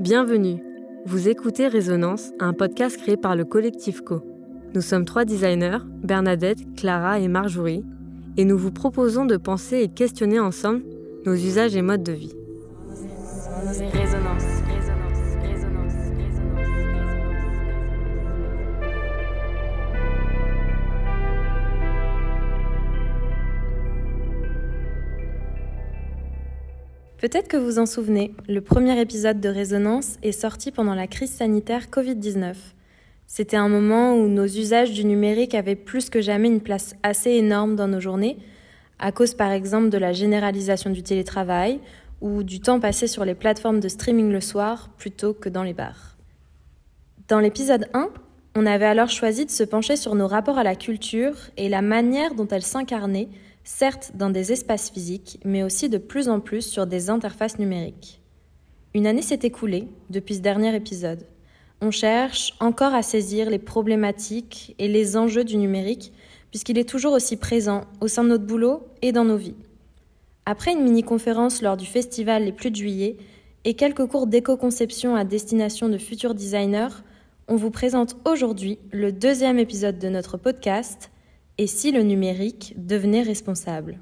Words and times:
Bienvenue. 0.00 0.60
Vous 1.06 1.28
écoutez 1.28 1.68
Résonance, 1.68 2.32
un 2.40 2.52
podcast 2.52 2.96
créé 2.96 3.16
par 3.16 3.36
le 3.36 3.44
collectif 3.44 4.00
Co. 4.00 4.22
Nous 4.74 4.80
sommes 4.80 5.04
trois 5.04 5.24
designers, 5.24 5.78
Bernadette, 6.02 6.58
Clara 6.74 7.20
et 7.20 7.28
Marjorie, 7.28 7.84
et 8.36 8.44
nous 8.44 8.58
vous 8.58 8.72
proposons 8.72 9.24
de 9.24 9.36
penser 9.36 9.78
et 9.78 9.88
questionner 9.88 10.40
ensemble 10.40 10.82
nos 11.24 11.34
usages 11.34 11.76
et 11.76 11.82
modes 11.82 12.02
de 12.02 12.12
vie. 12.12 12.34
Peut-être 27.24 27.48
que 27.48 27.56
vous 27.56 27.78
en 27.78 27.86
souvenez, 27.86 28.34
le 28.50 28.60
premier 28.60 29.00
épisode 29.00 29.40
de 29.40 29.48
Résonance 29.48 30.18
est 30.22 30.30
sorti 30.30 30.70
pendant 30.70 30.94
la 30.94 31.06
crise 31.06 31.30
sanitaire 31.30 31.86
Covid-19. 31.86 32.54
C'était 33.26 33.56
un 33.56 33.70
moment 33.70 34.14
où 34.14 34.28
nos 34.28 34.44
usages 34.44 34.92
du 34.92 35.06
numérique 35.06 35.54
avaient 35.54 35.74
plus 35.74 36.10
que 36.10 36.20
jamais 36.20 36.48
une 36.48 36.60
place 36.60 36.94
assez 37.02 37.30
énorme 37.30 37.76
dans 37.76 37.88
nos 37.88 37.98
journées, 37.98 38.36
à 38.98 39.10
cause 39.10 39.32
par 39.32 39.52
exemple 39.52 39.88
de 39.88 39.96
la 39.96 40.12
généralisation 40.12 40.90
du 40.90 41.02
télétravail 41.02 41.80
ou 42.20 42.42
du 42.42 42.60
temps 42.60 42.78
passé 42.78 43.06
sur 43.06 43.24
les 43.24 43.34
plateformes 43.34 43.80
de 43.80 43.88
streaming 43.88 44.30
le 44.30 44.42
soir 44.42 44.90
plutôt 44.98 45.32
que 45.32 45.48
dans 45.48 45.62
les 45.62 45.72
bars. 45.72 46.18
Dans 47.28 47.40
l'épisode 47.40 47.88
1, 47.94 48.10
on 48.54 48.66
avait 48.66 48.84
alors 48.84 49.08
choisi 49.08 49.46
de 49.46 49.50
se 49.50 49.64
pencher 49.64 49.96
sur 49.96 50.14
nos 50.14 50.26
rapports 50.26 50.58
à 50.58 50.62
la 50.62 50.76
culture 50.76 51.36
et 51.56 51.70
la 51.70 51.80
manière 51.80 52.34
dont 52.34 52.48
elle 52.48 52.60
s'incarnait 52.60 53.30
certes 53.64 54.12
dans 54.14 54.30
des 54.30 54.52
espaces 54.52 54.90
physiques, 54.90 55.40
mais 55.44 55.62
aussi 55.62 55.88
de 55.88 55.98
plus 55.98 56.28
en 56.28 56.40
plus 56.40 56.62
sur 56.62 56.86
des 56.86 57.10
interfaces 57.10 57.58
numériques. 57.58 58.20
Une 58.94 59.06
année 59.06 59.22
s'est 59.22 59.40
écoulée 59.42 59.88
depuis 60.10 60.36
ce 60.36 60.40
dernier 60.40 60.74
épisode. 60.76 61.26
On 61.80 61.90
cherche 61.90 62.54
encore 62.60 62.94
à 62.94 63.02
saisir 63.02 63.50
les 63.50 63.58
problématiques 63.58 64.74
et 64.78 64.86
les 64.86 65.16
enjeux 65.16 65.44
du 65.44 65.56
numérique, 65.56 66.12
puisqu'il 66.50 66.78
est 66.78 66.88
toujours 66.88 67.14
aussi 67.14 67.36
présent 67.36 67.82
au 68.00 68.06
sein 68.06 68.22
de 68.22 68.28
notre 68.28 68.44
boulot 68.44 68.86
et 69.02 69.10
dans 69.10 69.24
nos 69.24 69.36
vies. 69.36 69.56
Après 70.46 70.72
une 70.72 70.84
mini-conférence 70.84 71.62
lors 71.62 71.76
du 71.76 71.86
festival 71.86 72.44
Les 72.44 72.52
Plus 72.52 72.70
de 72.70 72.76
Juillet 72.76 73.16
et 73.64 73.74
quelques 73.74 74.06
cours 74.06 74.26
d'éco-conception 74.26 75.16
à 75.16 75.24
destination 75.24 75.88
de 75.88 75.98
futurs 75.98 76.34
designers, 76.34 77.02
on 77.48 77.56
vous 77.56 77.70
présente 77.70 78.16
aujourd'hui 78.24 78.78
le 78.92 79.10
deuxième 79.10 79.58
épisode 79.58 79.98
de 79.98 80.08
notre 80.08 80.36
podcast 80.36 81.10
et 81.58 81.66
si 81.66 81.92
le 81.92 82.02
numérique 82.02 82.74
devenait 82.76 83.22
responsable? 83.22 83.98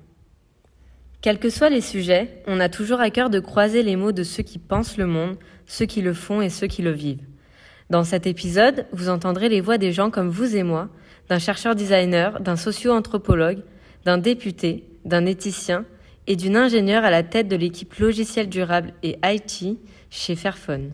Quels 1.21 1.39
que 1.39 1.51
soient 1.51 1.71
les 1.71 1.81
sujets, 1.81 2.43
on 2.47 2.59
a 2.61 2.69
toujours 2.69 3.01
à 3.01 3.11
cœur 3.11 3.31
de 3.31 3.41
croiser 3.41 3.83
les 3.83 3.95
mots 3.95 4.13
de 4.13 4.25
ceux 4.25 4.43
qui 4.43 4.59
pensent 4.59 4.97
le 4.97 5.07
monde, 5.07 5.37
ceux 5.67 5.87
qui 5.87 6.03
le 6.03 6.15
font 6.15 6.41
et 6.41 6.49
ceux 6.49 6.67
qui 6.67 6.83
le 6.83 6.91
vivent. 6.91 7.25
Dans 7.91 8.05
cet 8.05 8.27
épisode, 8.27 8.87
vous 8.93 9.09
entendrez 9.09 9.49
les 9.49 9.61
voix 9.61 9.79
des 9.79 9.93
gens 9.93 10.11
comme 10.11 10.31
vous 10.31 10.57
et 10.57 10.63
moi, 10.63 10.89
d'un 11.29 11.39
chercheur 11.39 11.75
designer, 11.75 12.41
d'un 12.41 12.57
socio-anthropologue, 12.57 13.63
d'un 14.05 14.19
député, 14.19 14.89
d'un 15.05 15.27
éthicien 15.27 15.85
et 16.27 16.37
d'une 16.37 16.57
ingénieure 16.57 17.05
à 17.05 17.11
la 17.11 17.23
tête 17.23 17.49
de 17.49 17.57
l'équipe 17.57 17.95
logiciel 17.97 18.49
durable 18.49 18.95
et 19.03 19.19
IT 19.23 19.79
chez 20.11 20.37
Fairphone. 20.37 20.93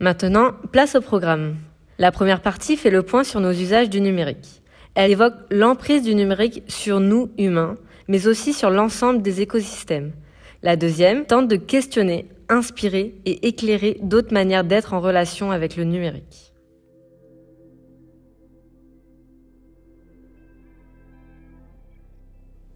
Maintenant, 0.00 0.52
place 0.70 0.94
au 0.94 1.00
programme. 1.00 1.56
La 1.98 2.12
première 2.12 2.42
partie 2.42 2.76
fait 2.76 2.90
le 2.90 3.02
point 3.02 3.24
sur 3.24 3.40
nos 3.40 3.50
usages 3.50 3.90
du 3.90 4.00
numérique. 4.00 4.62
Elle 4.94 5.10
évoque 5.10 5.34
l'emprise 5.50 6.02
du 6.02 6.14
numérique 6.14 6.62
sur 6.68 7.00
nous 7.00 7.30
humains, 7.38 7.76
mais 8.08 8.26
aussi 8.26 8.52
sur 8.52 8.70
l'ensemble 8.70 9.22
des 9.22 9.40
écosystèmes. 9.40 10.12
La 10.62 10.76
deuxième 10.76 11.24
tente 11.24 11.48
de 11.48 11.56
questionner, 11.56 12.28
inspirer 12.48 13.14
et 13.24 13.46
éclairer 13.46 13.98
d'autres 14.02 14.32
manières 14.32 14.64
d'être 14.64 14.94
en 14.94 15.00
relation 15.00 15.52
avec 15.52 15.76
le 15.76 15.84
numérique. 15.84 16.52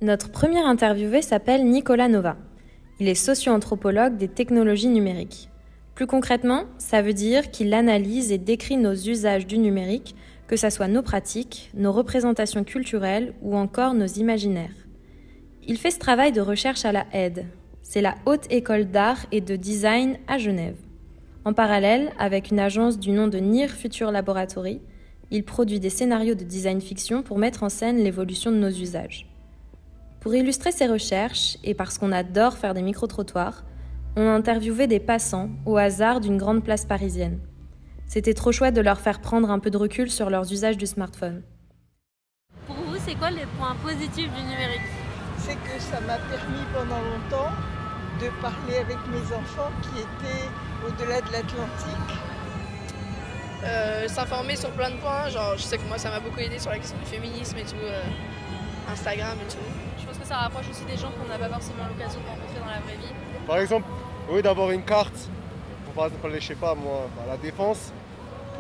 Notre 0.01 0.31
premier 0.31 0.59
interviewé 0.59 1.23
s'appelle 1.23 1.65
Nicolas 1.65 2.09
Nova. 2.09 2.37
Il 2.99 3.09
est 3.09 3.15
socio-anthropologue 3.15 4.17
des 4.17 4.29
technologies 4.29 4.89
numériques. 4.89 5.49
Plus 5.95 6.07
concrètement, 6.07 6.65
ça 6.79 7.03
veut 7.03 7.13
dire 7.13 7.51
qu'il 7.51 7.73
analyse 7.73 8.33
et 8.33 8.39
décrit 8.39 8.77
nos 8.77 8.95
usages 8.95 9.47
du 9.47 9.59
numérique 9.59 10.17
que 10.53 10.59
ce 10.59 10.69
soit 10.69 10.87
nos 10.87 11.01
pratiques, 11.01 11.71
nos 11.73 11.93
représentations 11.93 12.63
culturelles 12.63 13.33
ou 13.41 13.57
encore 13.57 13.95
nos 13.95 14.05
imaginaires. 14.05 14.87
Il 15.67 15.79
fait 15.79 15.91
ce 15.91 15.99
travail 15.99 16.31
de 16.31 16.43
recherche 16.43 16.85
à 16.85 16.93
la 16.93 17.07
aide. 17.15 17.47
C'est 17.81 18.03
la 18.03 18.17
Haute 18.27 18.53
École 18.53 18.85
d'Art 18.85 19.25
et 19.33 19.41
de 19.41 19.57
Design 19.57 20.19
à 20.29 20.37
Genève. 20.37 20.77
En 21.47 21.55
parallèle, 21.55 22.13
avec 22.19 22.51
une 22.51 22.59
agence 22.59 22.99
du 22.99 23.13
nom 23.13 23.29
de 23.29 23.39
NIR 23.39 23.71
Future 23.71 24.13
Laboratory, 24.13 24.83
il 25.31 25.43
produit 25.43 25.81
des 25.81 25.89
scénarios 25.89 26.35
de 26.35 26.45
design 26.45 26.83
fiction 26.83 27.23
pour 27.23 27.39
mettre 27.39 27.63
en 27.63 27.71
scène 27.71 28.05
l'évolution 28.05 28.53
de 28.53 28.59
nos 28.59 28.69
usages. 28.69 29.27
Pour 30.21 30.35
illustrer 30.35 30.71
ses 30.71 30.87
recherches, 30.87 31.57
et 31.65 31.73
parce 31.73 31.97
qu'on 31.97 32.13
adore 32.13 32.59
faire 32.59 32.75
des 32.75 32.83
micro-trottoirs, 32.83 33.65
on 34.17 34.29
a 34.29 34.33
interviewé 34.33 34.87
des 34.87 35.01
passants 35.01 35.49
au 35.65 35.79
hasard 35.79 36.21
d'une 36.21 36.37
grande 36.37 36.63
place 36.63 36.85
parisienne. 36.85 37.39
C'était 38.13 38.35
trop 38.35 38.53
chouette 38.53 38.75
de 38.75 38.83
leur 38.83 39.01
faire 39.01 39.23
prendre 39.23 39.51
un 39.51 39.59
peu 39.59 39.71
de 39.71 39.79
recul 39.79 40.11
sur 40.11 40.29
leurs 40.29 40.53
usages 40.53 40.77
du 40.77 40.85
smartphone. 40.85 41.41
Pour 42.67 42.77
vous, 42.77 42.99
c'est 42.99 43.15
quoi 43.15 43.31
les 43.31 43.47
points 43.57 43.75
positifs 43.83 44.31
du 44.35 44.43
numérique? 44.43 44.85
C'est 45.39 45.55
que 45.55 45.81
ça 45.81 45.99
m'a 46.03 46.19
permis 46.19 46.61
pendant 46.75 47.01
longtemps 47.01 47.51
de 48.21 48.29
parler 48.43 48.77
avec 48.85 48.99
mes 49.09 49.35
enfants 49.35 49.73
qui 49.81 50.01
étaient 50.01 50.45
au-delà 50.87 51.23
de 51.23 51.33
l'Atlantique. 51.33 52.13
Euh, 53.65 54.07
s'informer 54.09 54.57
sur 54.57 54.69
plein 54.73 54.91
de 54.91 54.97
points, 54.97 55.31
genre 55.31 55.57
je 55.57 55.63
sais 55.63 55.79
que 55.79 55.89
moi 55.89 55.97
ça 55.97 56.11
m'a 56.11 56.21
beaucoup 56.21 56.41
aidé 56.41 56.59
sur 56.59 56.69
la 56.69 56.81
question 56.81 56.99
du 56.99 57.07
féminisme 57.07 57.57
et 57.57 57.65
tout, 57.65 57.77
euh, 57.83 58.03
Instagram 58.93 59.39
et 59.41 59.51
tout. 59.51 59.59
Je 59.99 60.07
pense 60.07 60.19
que 60.19 60.27
ça 60.27 60.37
rapproche 60.37 60.69
aussi 60.69 60.85
des 60.85 60.99
gens 60.99 61.11
qu'on 61.13 61.29
n'a 61.31 61.39
pas 61.39 61.49
forcément 61.49 61.85
l'occasion 61.89 62.21
de 62.21 62.27
rencontrer 62.27 62.61
dans 62.61 62.67
la 62.67 62.81
vraie 62.81 62.97
vie. 62.97 63.15
Par 63.47 63.57
exemple, 63.57 63.87
oui, 64.29 64.43
d'avoir 64.43 64.71
une 64.71 64.85
carte 64.85 65.31
pour 65.85 65.95
par 65.95 66.07
exemple 66.07 66.27
aller, 66.27 66.41
je 66.41 66.47
sais 66.49 66.55
pas 66.55 66.75
moi, 66.75 67.09
à 67.25 67.27
la 67.27 67.37
défense, 67.37 67.93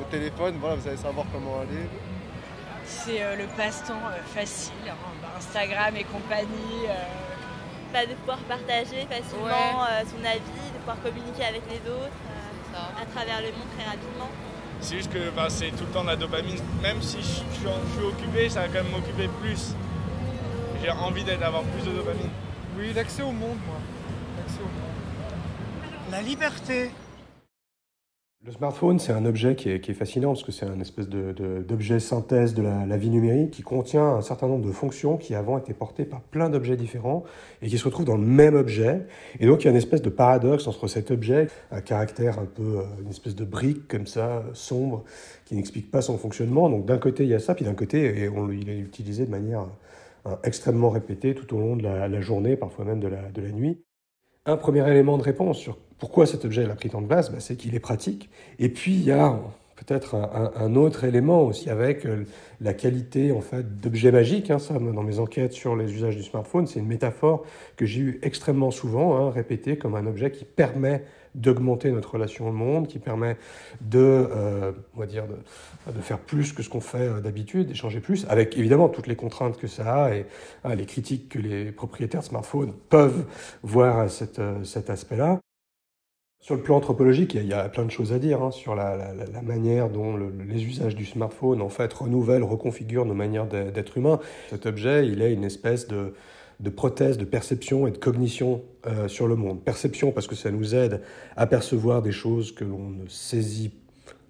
au 0.02 0.10
téléphone, 0.10 0.56
voilà, 0.60 0.76
vous 0.76 0.88
allez 0.88 0.96
savoir 0.96 1.26
comment 1.32 1.60
aller. 1.60 1.86
C'est 2.84 3.22
euh, 3.22 3.36
le 3.36 3.46
passe-temps 3.56 3.94
euh, 3.94 4.22
facile, 4.34 4.72
hein, 4.88 4.94
bah, 5.22 5.28
Instagram 5.38 5.96
et 5.96 6.04
compagnie. 6.04 6.86
Euh. 6.88 6.94
Bah, 7.92 8.06
de 8.06 8.14
pouvoir 8.14 8.38
partager 8.48 9.06
facilement 9.06 9.84
son 10.08 10.24
avis, 10.24 10.64
de 10.72 10.78
pouvoir 10.78 10.96
communiquer 11.02 11.44
avec 11.44 11.60
les 11.68 11.90
autres 11.90 12.16
à 12.74 13.04
travers 13.04 13.42
le 13.42 13.48
monde 13.48 13.68
très 13.76 13.84
rapidement. 13.84 14.30
C'est 14.80 14.96
juste 14.96 15.12
que 15.12 15.28
bah, 15.28 15.48
c'est 15.50 15.72
tout 15.72 15.84
le 15.84 15.92
temps 15.92 16.02
de 16.02 16.08
la 16.08 16.16
dopamine. 16.16 16.56
Même 16.80 17.02
si 17.02 17.18
je, 17.18 17.24
suis 17.24 17.66
occupé, 18.02 18.48
ça 18.48 18.62
va 18.62 18.68
quand 18.68 18.82
même 18.82 18.92
m'occuper 18.92 19.28
plus. 19.42 19.74
J'ai 20.82 20.90
envie 20.90 21.22
d'avoir 21.22 21.64
plus 21.64 21.84
de 21.84 21.94
dopamine. 21.94 22.30
Oui, 22.78 22.94
l'accès 22.94 23.20
au 23.20 23.30
monde, 23.30 23.58
moi. 23.66 23.76
L'accès 24.38 24.60
au 24.60 24.64
monde. 24.64 26.10
La 26.10 26.22
liberté. 26.22 26.92
Le 28.44 28.50
smartphone, 28.50 28.98
c'est 28.98 29.12
un 29.12 29.24
objet 29.24 29.54
qui 29.54 29.68
est, 29.68 29.94
fascinant 29.94 30.30
parce 30.30 30.42
que 30.42 30.50
c'est 30.50 30.66
un 30.66 30.80
espèce 30.80 31.08
d'objet 31.08 32.00
synthèse 32.00 32.54
de 32.54 32.62
la, 32.62 32.96
vie 32.96 33.08
numérique 33.08 33.52
qui 33.52 33.62
contient 33.62 34.04
un 34.04 34.20
certain 34.20 34.48
nombre 34.48 34.66
de 34.66 34.72
fonctions 34.72 35.16
qui 35.16 35.36
avant 35.36 35.58
étaient 35.58 35.74
portées 35.74 36.04
par 36.04 36.22
plein 36.22 36.50
d'objets 36.50 36.76
différents 36.76 37.22
et 37.60 37.68
qui 37.68 37.78
se 37.78 37.84
retrouvent 37.84 38.04
dans 38.04 38.16
le 38.16 38.26
même 38.26 38.56
objet. 38.56 39.06
Et 39.38 39.46
donc 39.46 39.62
il 39.62 39.66
y 39.66 39.68
a 39.68 39.70
une 39.70 39.76
espèce 39.76 40.02
de 40.02 40.10
paradoxe 40.10 40.66
entre 40.66 40.88
cet 40.88 41.12
objet, 41.12 41.46
un 41.70 41.80
caractère 41.80 42.40
un 42.40 42.46
peu, 42.46 42.78
euh, 42.78 43.02
une 43.04 43.10
espèce 43.10 43.36
de 43.36 43.44
brique 43.44 43.86
comme 43.86 44.08
ça, 44.08 44.42
sombre, 44.54 45.04
qui 45.44 45.54
n'explique 45.54 45.92
pas 45.92 46.02
son 46.02 46.18
fonctionnement. 46.18 46.68
Donc 46.68 46.84
d'un 46.84 46.98
côté 46.98 47.22
il 47.22 47.30
y 47.30 47.34
a 47.34 47.38
ça, 47.38 47.54
puis 47.54 47.64
d'un 47.64 47.74
côté 47.74 48.28
il 48.52 48.68
est 48.68 48.78
utilisé 48.80 49.24
de 49.24 49.30
manière 49.30 49.68
euh, 50.26 50.34
extrêmement 50.42 50.90
répétée 50.90 51.36
tout 51.36 51.54
au 51.54 51.60
long 51.60 51.76
de 51.76 51.84
la, 51.84 52.20
journée, 52.20 52.56
parfois 52.56 52.84
même 52.86 52.98
de 52.98 53.06
la, 53.06 53.30
de 53.30 53.40
la 53.40 53.52
nuit. 53.52 53.84
Un 54.44 54.56
premier 54.56 54.88
élément 54.90 55.18
de 55.18 55.22
réponse 55.22 55.58
sur 55.58 55.78
pourquoi 55.98 56.26
cet 56.26 56.44
objet 56.44 56.68
a 56.68 56.74
pris 56.74 56.90
tant 56.90 57.00
de 57.00 57.06
place 57.06 57.30
bah, 57.30 57.38
C'est 57.38 57.54
qu'il 57.54 57.76
est 57.76 57.80
pratique. 57.80 58.28
Et 58.58 58.70
puis, 58.70 58.92
il 58.92 59.04
y 59.04 59.12
a 59.12 59.38
peut-être 59.76 60.16
un, 60.16 60.74
autre 60.74 61.04
élément 61.04 61.42
aussi 61.42 61.70
avec 61.70 62.06
euh, 62.06 62.24
la 62.60 62.74
qualité 62.74 63.30
en 63.30 63.40
fait 63.40 63.80
d'objet 63.80 64.10
magique. 64.10 64.50
Hein, 64.50 64.58
ça, 64.58 64.74
dans 64.74 65.02
mes 65.04 65.20
enquêtes 65.20 65.52
sur 65.52 65.76
les 65.76 65.92
usages 65.92 66.16
du 66.16 66.24
smartphone, 66.24 66.66
c'est 66.66 66.80
une 66.80 66.86
métaphore 66.86 67.44
que 67.76 67.86
j'ai 67.86 68.00
eu 68.00 68.20
extrêmement 68.22 68.72
souvent 68.72 69.16
hein, 69.16 69.30
répétée 69.30 69.76
comme 69.76 69.94
un 69.94 70.06
objet 70.06 70.32
qui 70.32 70.44
permet 70.44 71.04
d'augmenter 71.34 71.90
notre 71.90 72.12
relation 72.12 72.48
au 72.48 72.52
monde, 72.52 72.88
qui 72.88 72.98
permet 72.98 73.36
de, 73.80 73.98
euh, 73.98 74.72
on 74.94 75.00
va 75.00 75.06
dire, 75.06 75.24
de, 75.26 76.00
faire 76.00 76.18
plus 76.18 76.52
que 76.52 76.62
ce 76.62 76.68
qu'on 76.68 76.80
fait 76.80 77.08
euh, 77.08 77.20
d'habitude, 77.20 77.68
d'échanger 77.68 78.00
plus, 78.00 78.26
avec 78.28 78.56
évidemment 78.56 78.88
toutes 78.88 79.06
les 79.06 79.16
contraintes 79.16 79.56
que 79.56 79.66
ça 79.66 80.04
a 80.04 80.14
et 80.14 80.26
hein, 80.64 80.74
les 80.74 80.86
critiques 80.86 81.28
que 81.28 81.38
les 81.38 81.72
propriétaires 81.72 82.20
de 82.20 82.26
smartphones 82.26 82.72
peuvent 82.88 83.24
voir 83.62 83.98
à 83.98 84.08
cet 84.08 84.38
aspect-là. 84.90 85.40
Sur 86.42 86.56
le 86.56 86.60
plan 86.60 86.74
anthropologique, 86.74 87.34
il 87.34 87.46
y 87.46 87.52
a, 87.52 87.68
plein 87.68 87.84
de 87.84 87.90
choses 87.92 88.12
à 88.12 88.18
dire 88.18 88.42
hein, 88.42 88.50
sur 88.50 88.74
la, 88.74 89.14
manière 89.44 89.88
dont 89.88 90.16
les 90.16 90.64
usages 90.64 90.96
du 90.96 91.06
smartphone 91.06 91.62
en 91.62 91.68
fait 91.68 91.92
renouvellent, 91.92 92.42
reconfigurent 92.42 93.06
nos 93.06 93.14
manières 93.14 93.46
d'être 93.46 93.96
humains. 93.96 94.18
Cet 94.50 94.66
objet, 94.66 95.06
il 95.06 95.22
est 95.22 95.32
une 95.32 95.44
espèce 95.44 95.86
de, 95.86 96.14
de 96.62 96.70
prothèse, 96.70 97.18
de 97.18 97.24
perception 97.24 97.86
et 97.86 97.90
de 97.90 97.98
cognition 97.98 98.62
euh, 98.86 99.08
sur 99.08 99.26
le 99.26 99.34
monde. 99.34 99.60
Perception 99.62 100.12
parce 100.12 100.28
que 100.28 100.36
ça 100.36 100.50
nous 100.50 100.74
aide 100.74 101.00
à 101.36 101.46
percevoir 101.46 102.02
des 102.02 102.12
choses 102.12 102.52
que 102.52 102.64
l'on 102.64 102.90
ne 102.90 103.08
saisit 103.08 103.72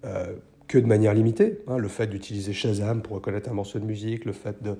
euh, 0.03 0.33
que 0.67 0.79
de 0.79 0.87
manière 0.87 1.13
limitée. 1.13 1.59
Hein. 1.67 1.77
le 1.77 1.87
fait 1.87 2.07
d'utiliser 2.07 2.51
Shazam 2.51 3.03
pour 3.03 3.15
reconnaître 3.15 3.49
un 3.49 3.53
morceau 3.53 3.77
de 3.77 3.85
musique, 3.85 4.25
le 4.25 4.31
fait 4.31 4.63
de, 4.63 4.75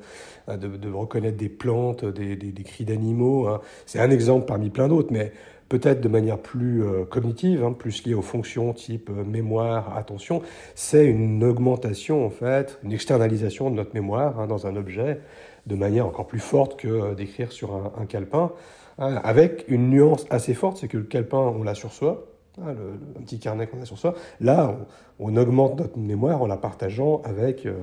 euh, 0.49 0.91
reconnaître 0.93 1.37
des 1.37 1.49
plantes, 1.49 2.03
des, 2.05 2.35
des, 2.35 2.63
cris 2.63 2.85
d'animaux, 2.85 3.47
hein. 3.47 3.61
c'est 3.85 3.99
un 3.99 4.09
exemple 4.09 4.47
parmi 4.47 4.71
plein 4.71 4.87
d'autres, 4.87 5.11
mais 5.11 5.31
peut-être 5.69 6.01
de 6.01 6.07
manière 6.07 6.39
plus 6.39 6.83
cognitive, 7.09 7.63
hein, 7.63 7.73
plus 7.73 8.03
liée 8.05 8.13
aux 8.13 8.21
fonctions 8.21 8.73
type 8.73 9.09
mémoire, 9.09 9.95
attention, 9.97 10.41
c'est 10.75 11.05
une 11.05 11.43
augmentation 11.43 12.25
en 12.25 12.29
fait, 12.29 12.79
une 12.83 12.91
externalisation 12.91 13.69
de 13.69 13.75
notre 13.75 13.93
mémoire 13.93 14.47
dans 14.47 14.67
un 14.67 14.75
objet 14.75 15.19
de 15.67 15.75
manière 15.75 16.05
encore 16.05 16.27
plus 16.27 16.39
forte 16.39 16.77
que 16.77 16.87
euh, 16.87 17.15
d'écrire 17.15 17.51
sur 17.51 17.73
un, 17.97 18.05
calepin, 18.05 18.51
hein, 18.97 19.15
avec 19.23 19.65
une 19.67 19.89
nuance 19.89 20.25
assez 20.29 20.53
forte, 20.53 20.77
c'est 20.77 20.87
que 20.87 20.97
le 20.97 21.03
calepin, 21.03 21.37
on 21.37 21.63
l'a 21.63 21.75
sur 21.75 21.93
soi, 21.93 22.25
hein, 22.61 22.73
le, 22.73 23.19
un 23.19 23.21
petit 23.21 23.39
carnet 23.39 23.67
qu'on 23.67 23.81
a 23.81 23.85
sur 23.85 23.97
soi. 23.97 24.15
Là, 24.39 24.77
on, 25.19 25.35
augmente 25.37 25.79
notre 25.79 25.97
mémoire 25.97 26.41
en 26.41 26.47
la 26.47 26.57
partageant 26.57 27.21
avec... 27.23 27.65
Euh, 27.65 27.73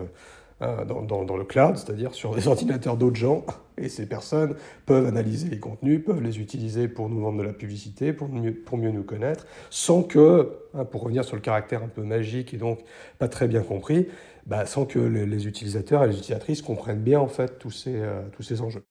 hein, 0.61 0.85
dans, 0.85 1.37
le 1.39 1.45
cloud, 1.45 1.79
c'est-à-dire 1.79 2.13
sur 2.13 2.37
les 2.37 2.47
ordinateurs 2.49 2.99
d'autres 2.99 3.17
gens, 3.17 3.47
et 3.79 3.89
ces 3.89 4.07
personnes 4.07 4.57
peuvent 4.85 5.07
analyser 5.07 5.49
les 5.49 5.59
contenus, 5.59 6.05
peuvent 6.05 6.21
les 6.21 6.39
utiliser 6.39 6.87
pour 6.87 7.09
nous 7.09 7.21
vendre 7.21 7.39
de 7.39 7.45
la 7.45 7.55
publicité, 7.55 8.13
pour 8.13 8.29
mieux, 8.29 8.53
pour 8.53 8.77
mieux 8.77 8.91
nous 8.91 9.03
connaître, 9.03 9.47
sans 9.71 10.03
que, 10.03 10.53
pour 10.91 11.05
revenir 11.05 11.25
sur 11.25 11.35
le 11.35 11.41
caractère 11.41 11.83
un 11.83 11.89
peu 11.89 12.03
magique 12.03 12.53
et 12.53 12.59
donc 12.59 12.81
pas 13.19 13.29
très 13.29 13.49
bien 13.49 13.63
compris, 13.63 14.09
bah, 14.47 14.67
sans 14.67 14.87
que 14.87 14.99
les, 14.99 15.47
utilisateurs 15.47 16.05
et 16.05 16.09
les 16.09 16.19
utilisatrices 16.19 16.63
comprennent 16.63 17.03
bien 17.03 17.21
en 17.21 17.29
fait 17.29 17.59
tous 17.59 17.71
ces, 17.71 17.97
euh, 17.97 18.23
tous 18.33 18.43
ces 18.43 18.61
enjeux. 18.61 18.87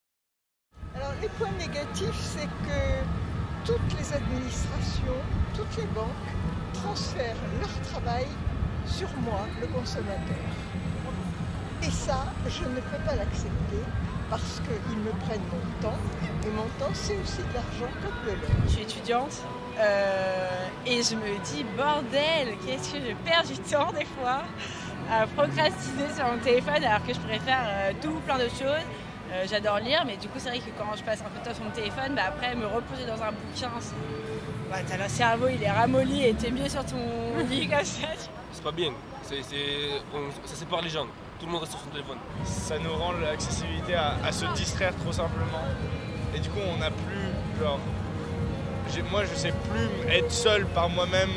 Alors 0.96 1.14
les 1.22 1.30
points 1.30 1.52
négatifs, 1.58 2.20
c'est 2.20 2.46
que 2.46 3.72
toutes 3.72 4.00
les 4.00 4.14
administrations, 4.14 5.20
toutes 5.54 5.78
les 5.78 5.88
banques 5.94 6.08
transfèrent 6.74 7.36
leur 7.60 7.82
travail 7.82 8.26
sur 8.86 9.10
moi, 9.22 9.42
le 9.62 9.68
consommateur. 9.68 10.38
Et 11.84 11.92
ça, 11.92 12.26
je 12.48 12.64
ne 12.64 12.76
peux 12.76 13.04
pas 13.06 13.16
l'accepter 13.16 13.84
parce 14.30 14.62
qu'ils 14.62 14.98
me 14.98 15.12
prennent 15.26 15.42
mon 15.52 15.82
temps. 15.82 15.98
Et 16.46 16.52
mon 16.52 16.68
temps, 16.78 16.94
c'est 16.94 17.18
aussi 17.18 17.38
de 17.38 17.54
l'argent 17.54 17.94
comme 18.02 18.26
de 18.26 18.40
l'or. 18.40 18.52
Je 18.66 18.72
suis 18.72 18.82
étudiante 18.82 19.42
euh, 19.80 20.68
et 20.86 21.02
je 21.02 21.16
me 21.16 21.44
dis, 21.46 21.66
bordel, 21.78 22.56
qu'est-ce 22.66 22.94
que 22.94 23.00
je 23.00 23.14
perds 23.24 23.44
du 23.44 23.58
temps 23.60 23.92
des 23.94 24.06
fois? 24.06 24.44
À 25.12 25.26
procrastiner 25.28 26.06
sur 26.16 26.26
mon 26.26 26.38
téléphone 26.40 26.84
alors 26.84 27.06
que 27.06 27.14
je 27.14 27.20
préfère 27.20 27.62
euh, 27.66 27.92
tout 28.02 28.14
plein 28.26 28.38
de 28.38 28.50
choses. 28.50 28.86
Euh, 29.32 29.46
j'adore 29.50 29.80
lire, 29.80 30.04
mais 30.06 30.18
du 30.18 30.28
coup, 30.28 30.38
c'est 30.38 30.50
vrai 30.50 30.60
que 30.60 30.72
quand 30.78 30.96
je 30.96 31.04
passe 31.04 31.22
un 31.22 31.30
peu 31.30 31.40
de 31.40 31.46
temps 31.46 31.54
sur 31.54 31.64
mon 31.64 31.72
téléphone, 31.72 32.16
bah, 32.16 32.24
après, 32.28 32.56
me 32.56 32.66
reposer 32.66 33.06
dans 33.06 33.22
un 33.22 33.32
bouquin, 33.32 33.70
bah, 34.70 34.78
t'as 34.88 34.98
le 34.98 35.10
cerveau, 35.10 35.48
il 35.48 35.62
est 35.64 35.70
ramolli 35.70 36.26
et 36.26 36.34
t'es 36.34 36.52
mieux 36.52 36.70
sur 36.70 36.84
ton 36.86 36.98
lit 37.50 37.68
comme 37.68 37.84
ça. 37.84 38.08
C'est 38.52 38.64
pas 38.64 38.72
bien, 38.72 38.92
c'est, 39.24 39.42
ça 39.42 40.56
sépare 40.56 40.82
les 40.82 40.90
gens. 40.90 41.06
Tout 41.40 41.46
le 41.46 41.52
monde 41.52 41.62
reste 41.62 41.74
sur 41.74 41.82
son 41.82 41.90
téléphone. 41.90 42.18
Ça 42.44 42.78
nous 42.80 42.94
rend 42.94 43.14
l'accessibilité 43.14 43.96
à, 43.96 44.16
à 44.26 44.32
se 44.32 44.46
distraire 44.56 44.94
trop 44.98 45.12
simplement. 45.12 45.64
Et 46.36 46.40
du 46.40 46.50
coup, 46.50 46.60
on 46.68 46.78
n'a 46.78 46.90
plus, 46.90 47.62
genre, 47.62 47.80
moi, 49.12 49.24
je 49.24 49.36
sais 49.36 49.54
plus 49.72 50.12
être 50.12 50.32
seul 50.32 50.66
par 50.66 50.90
moi-même 50.90 51.30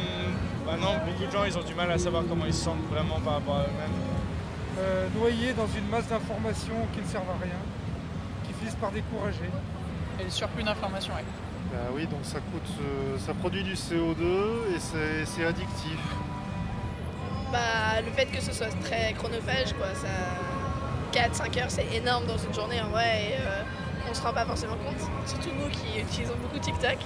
Maintenant, 0.72 0.94
beaucoup 1.04 1.26
de 1.26 1.30
gens, 1.30 1.44
ils 1.44 1.58
ont 1.58 1.62
du 1.62 1.74
mal 1.74 1.90
à 1.90 1.98
savoir 1.98 2.22
comment 2.26 2.46
ils 2.46 2.54
se 2.54 2.64
sentent 2.64 2.88
vraiment 2.90 3.20
par 3.20 3.34
rapport 3.34 3.56
à 3.56 3.64
eux-mêmes. 3.64 4.00
Euh, 4.78 5.06
noyés 5.14 5.52
dans 5.52 5.66
une 5.66 5.86
masse 5.88 6.08
d'informations 6.08 6.86
qui 6.94 7.02
ne 7.02 7.06
servent 7.06 7.28
à 7.28 7.44
rien, 7.44 7.60
qui 8.46 8.54
finissent 8.54 8.76
par 8.76 8.90
décourager. 8.90 9.50
Et 10.18 10.24
le 10.24 10.30
surplus 10.30 10.62
d'informations, 10.62 11.12
oui. 11.14 11.24
Bah 11.70 11.90
oui, 11.94 12.06
donc 12.06 12.20
ça 12.22 12.38
coûte, 12.38 12.72
euh, 12.80 13.18
ça 13.18 13.34
produit 13.34 13.62
du 13.62 13.74
CO2 13.74 14.74
et 14.74 15.26
c'est 15.26 15.44
addictif. 15.44 15.98
Bah, 17.52 18.00
le 18.02 18.10
fait 18.12 18.24
que 18.24 18.40
ce 18.40 18.54
soit 18.54 18.74
très 18.82 19.12
chronophage, 19.12 19.74
quoi, 19.74 19.88
ça... 19.94 20.08
4-5 21.12 21.60
heures, 21.60 21.70
c'est 21.70 21.94
énorme 21.94 22.24
dans 22.24 22.38
une 22.38 22.54
journée 22.54 22.80
en 22.80 22.88
vrai, 22.88 23.32
et 23.32 23.34
euh, 23.34 23.62
on 24.12 24.14
se 24.14 24.22
rend 24.22 24.34
pas 24.34 24.44
forcément 24.44 24.76
compte. 24.76 25.08
Surtout 25.26 25.48
nous 25.58 25.70
qui 25.70 26.00
utilisons 26.00 26.34
beaucoup 26.36 26.58
TikTok. 26.58 26.98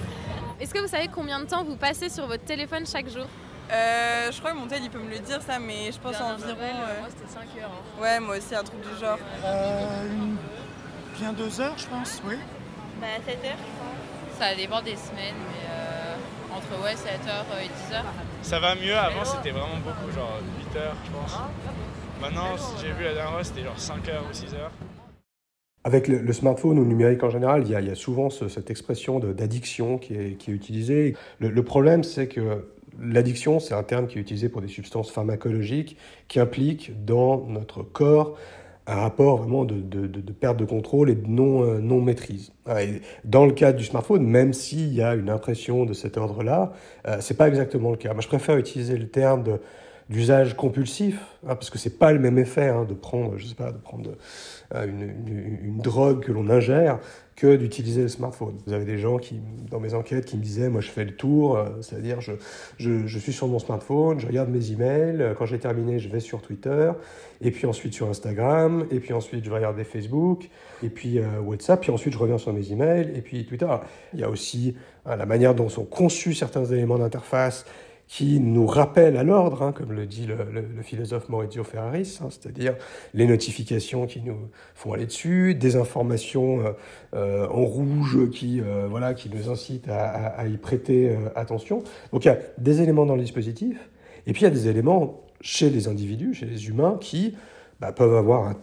Est-ce 0.60 0.74
que 0.74 0.80
vous 0.80 0.88
savez 0.88 1.08
combien 1.08 1.40
de 1.40 1.46
temps 1.46 1.64
vous 1.64 1.76
passez 1.76 2.10
sur 2.10 2.26
votre 2.26 2.44
téléphone 2.44 2.86
chaque 2.86 3.08
jour 3.08 3.26
euh, 3.72 4.32
je 4.32 4.38
crois 4.40 4.50
que 4.50 4.56
mon 4.56 4.66
tel 4.66 4.82
il 4.82 4.90
peut 4.90 4.98
me 4.98 5.08
le 5.08 5.20
dire 5.20 5.40
ça, 5.42 5.60
mais 5.60 5.92
je 5.92 5.98
pense 6.00 6.20
environ. 6.20 6.56
Moi 6.58 7.08
c'était 7.08 7.32
5 7.32 7.62
heures. 7.62 7.70
Hein. 7.70 8.02
Ouais, 8.02 8.18
moi 8.18 8.36
aussi 8.36 8.52
un 8.52 8.64
truc 8.64 8.80
du 8.80 9.00
genre. 9.00 9.16
Euh, 9.44 10.08
bien 11.16 11.32
2 11.32 11.60
heures, 11.60 11.78
je 11.78 11.86
pense, 11.86 12.20
oui. 12.26 12.34
Bah 13.00 13.06
7 13.24 13.36
heures, 13.44 13.56
je 13.58 14.32
pense. 14.34 14.38
Ça 14.40 14.56
dépend 14.56 14.82
des 14.82 14.96
semaines, 14.96 15.36
mais 15.52 15.68
euh, 15.70 16.16
entre 16.56 16.82
ouais, 16.82 16.96
7 16.96 17.12
heures 17.28 17.46
et 17.62 17.68
10 17.90 17.94
heures. 17.94 18.04
Ça 18.42 18.58
va 18.58 18.74
mieux, 18.74 18.98
avant 18.98 19.24
c'était 19.24 19.52
vraiment 19.52 19.78
beaucoup, 19.84 20.10
genre 20.12 20.40
8 20.72 20.76
heures, 20.80 20.96
je 21.04 21.10
pense. 21.12 21.38
Maintenant, 22.20 22.56
j'ai 22.80 22.90
vu 22.90 23.04
la 23.04 23.14
dernière 23.14 23.34
fois, 23.34 23.44
c'était 23.44 23.62
genre 23.62 23.78
5 23.78 24.08
heures 24.08 24.24
ou 24.28 24.34
6 24.34 24.52
heures. 24.54 24.72
Avec 25.82 26.08
le, 26.08 26.32
smartphone 26.34 26.78
ou 26.78 26.82
le 26.82 26.88
numérique 26.88 27.22
en 27.22 27.30
général, 27.30 27.62
il 27.64 27.70
y 27.70 27.74
a, 27.74 27.94
souvent 27.94 28.28
cette 28.28 28.70
expression 28.70 29.18
d'addiction 29.18 29.96
qui 29.96 30.14
est, 30.14 30.48
utilisée. 30.48 31.16
Le, 31.38 31.62
problème, 31.62 32.04
c'est 32.04 32.28
que 32.28 32.64
l'addiction, 33.00 33.60
c'est 33.60 33.72
un 33.72 33.82
terme 33.82 34.06
qui 34.06 34.18
est 34.18 34.20
utilisé 34.20 34.50
pour 34.50 34.60
des 34.60 34.68
substances 34.68 35.10
pharmacologiques 35.10 35.96
qui 36.28 36.38
impliquent 36.38 36.92
dans 37.06 37.46
notre 37.46 37.82
corps 37.82 38.36
un 38.86 38.96
rapport 38.96 39.38
vraiment 39.38 39.64
de, 39.64 40.32
perte 40.32 40.56
de 40.56 40.64
contrôle 40.64 41.10
et 41.10 41.14
de 41.14 41.26
non, 41.26 41.62
euh, 41.62 42.00
maîtrise. 42.00 42.52
dans 43.24 43.46
le 43.46 43.52
cas 43.52 43.72
du 43.72 43.84
smartphone, 43.84 44.26
même 44.26 44.52
s'il 44.52 44.92
y 44.92 45.00
a 45.00 45.14
une 45.14 45.30
impression 45.30 45.84
de 45.84 45.92
cet 45.92 46.16
ordre-là, 46.16 46.72
euh, 47.06 47.18
c'est 47.20 47.36
pas 47.36 47.48
exactement 47.48 47.90
le 47.90 47.96
cas. 47.96 48.12
Moi, 48.12 48.22
je 48.22 48.28
préfère 48.28 48.56
utiliser 48.56 48.96
le 48.96 49.08
terme 49.08 49.44
de 49.44 49.60
d'usage 50.10 50.56
compulsif, 50.56 51.20
hein, 51.44 51.54
parce 51.54 51.70
que 51.70 51.78
c'est 51.78 51.98
pas 51.98 52.12
le 52.12 52.18
même 52.18 52.36
effet 52.36 52.68
hein, 52.68 52.84
de 52.84 52.94
prendre, 52.94 53.36
je 53.38 53.46
sais 53.46 53.54
pas, 53.54 53.70
de 53.70 53.78
prendre 53.78 54.10
euh, 54.74 54.86
une, 54.86 55.64
une, 55.64 55.78
drogue 55.78 56.24
que 56.24 56.32
l'on 56.32 56.50
ingère 56.50 56.98
que 57.36 57.56
d'utiliser 57.56 58.02
le 58.02 58.08
smartphone. 58.08 58.58
Vous 58.66 58.72
avez 58.72 58.84
des 58.84 58.98
gens 58.98 59.18
qui, 59.18 59.40
dans 59.70 59.78
mes 59.78 59.94
enquêtes, 59.94 60.26
qui 60.26 60.36
me 60.36 60.42
disaient, 60.42 60.68
moi 60.68 60.80
je 60.80 60.90
fais 60.90 61.04
le 61.04 61.14
tour, 61.14 61.56
euh, 61.56 61.68
c'est-à-dire 61.80 62.20
je, 62.20 62.32
je, 62.78 63.06
je, 63.06 63.18
suis 63.20 63.32
sur 63.32 63.46
mon 63.46 63.60
smartphone, 63.60 64.18
je 64.18 64.26
regarde 64.26 64.50
mes 64.50 64.72
emails, 64.72 65.22
euh, 65.22 65.34
quand 65.34 65.46
j'ai 65.46 65.60
terminé, 65.60 66.00
je 66.00 66.08
vais 66.08 66.20
sur 66.20 66.42
Twitter, 66.42 66.90
et 67.40 67.52
puis 67.52 67.66
ensuite 67.66 67.94
sur 67.94 68.08
Instagram, 68.08 68.86
et 68.90 68.98
puis 68.98 69.12
ensuite 69.12 69.44
je 69.44 69.48
vais 69.48 69.56
regarder 69.56 69.84
Facebook, 69.84 70.50
et 70.82 70.90
puis 70.90 71.20
WhatsApp, 71.20 71.80
puis 71.80 71.92
ensuite 71.92 72.12
je 72.12 72.18
reviens 72.18 72.36
sur 72.36 72.52
mes 72.52 72.72
emails, 72.72 73.12
et 73.14 73.22
puis 73.22 73.46
Twitter. 73.46 73.68
Il 74.12 74.20
y 74.20 74.24
a 74.24 74.28
aussi 74.28 74.74
hein, 75.06 75.14
la 75.14 75.24
manière 75.24 75.54
dont 75.54 75.68
sont 75.68 75.84
conçus 75.84 76.34
certains 76.34 76.64
éléments 76.64 76.98
d'interface 76.98 77.64
qui 78.10 78.40
nous 78.40 78.66
rappelle 78.66 79.16
à 79.16 79.22
l'ordre, 79.22 79.62
hein, 79.62 79.70
comme 79.70 79.92
le 79.92 80.04
dit 80.04 80.26
le, 80.26 80.82
philosophe 80.82 81.28
Maurizio 81.28 81.62
Ferraris, 81.62 82.18
hein, 82.20 82.26
c'est-à-dire 82.28 82.74
les 83.14 83.24
notifications 83.24 84.08
qui 84.08 84.20
nous 84.20 84.48
font 84.74 84.92
aller 84.92 85.06
dessus, 85.06 85.54
des 85.54 85.76
informations 85.76 86.58
euh, 86.58 86.72
euh, 87.14 87.46
en 87.46 87.64
rouge 87.64 88.28
qui, 88.32 88.60
euh, 88.60 88.88
voilà, 88.90 89.14
qui 89.14 89.30
nous 89.30 89.48
incitent 89.48 89.88
à, 89.88 90.44
y 90.48 90.56
prêter 90.56 91.16
attention. 91.36 91.84
Donc 92.12 92.24
il 92.24 92.28
y 92.28 92.32
a 92.32 92.38
des 92.58 92.82
éléments 92.82 93.06
dans 93.06 93.14
le 93.14 93.22
dispositif, 93.22 93.78
et 94.26 94.32
puis 94.32 94.42
il 94.42 94.44
y 94.44 94.48
a 94.48 94.50
des 94.50 94.66
éléments 94.66 95.20
chez 95.40 95.70
les 95.70 95.86
individus, 95.86 96.34
chez 96.34 96.46
les 96.46 96.66
humains, 96.66 96.98
qui 97.00 97.36
bah, 97.78 97.92
peuvent 97.92 98.16
avoir 98.16 98.56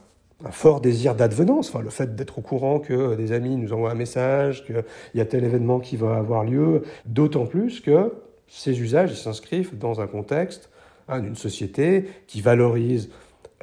un 0.44 0.52
fort 0.52 0.82
désir 0.82 1.16
d'advenance, 1.16 1.70
enfin, 1.70 1.82
le 1.82 1.90
fait 1.90 2.16
d'être 2.16 2.38
au 2.40 2.42
courant 2.42 2.80
que 2.80 3.16
des 3.16 3.32
amis 3.32 3.56
nous 3.56 3.72
envoient 3.72 3.92
un 3.92 3.96
message, 3.96 4.66
qu'il 4.66 4.84
y 5.16 5.22
a 5.22 5.26
tel 5.26 5.46
événement 5.46 5.80
qui 5.80 5.96
va 5.96 6.18
avoir 6.18 6.44
lieu, 6.44 6.84
d'autant 7.06 7.46
plus 7.46 7.80
que 7.80 8.12
ces 8.48 8.80
usages 8.80 9.14
s'inscrivent 9.14 9.78
dans 9.78 10.02
un 10.02 10.08
contexte 10.08 10.70
hein, 11.08 11.20
d'une 11.20 11.36
société 11.36 12.06
qui 12.28 12.42
valorise 12.42 13.10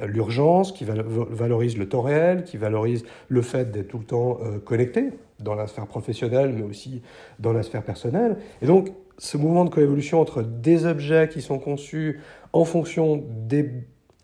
l'urgence, 0.03 0.71
qui 0.71 0.85
valorise 0.85 1.77
le 1.77 1.87
temps 1.87 2.01
réel, 2.01 2.43
qui 2.43 2.57
valorise 2.57 3.05
le 3.29 3.41
fait 3.41 3.71
d'être 3.71 3.87
tout 3.87 3.99
le 3.99 4.05
temps 4.05 4.39
euh, 4.43 4.59
connecté 4.59 5.11
dans 5.39 5.55
la 5.55 5.67
sphère 5.67 5.87
professionnelle, 5.87 6.53
mais 6.53 6.63
aussi 6.63 7.01
dans 7.39 7.53
la 7.53 7.63
sphère 7.63 7.83
personnelle. 7.83 8.37
Et 8.61 8.65
donc, 8.65 8.89
ce 9.17 9.37
mouvement 9.37 9.63
de 9.63 9.69
coévolution 9.69 10.19
entre 10.19 10.41
des 10.41 10.85
objets 10.85 11.29
qui 11.31 11.41
sont 11.41 11.59
conçus 11.59 12.19
en 12.51 12.65
fonction 12.65 13.23
des 13.47 13.69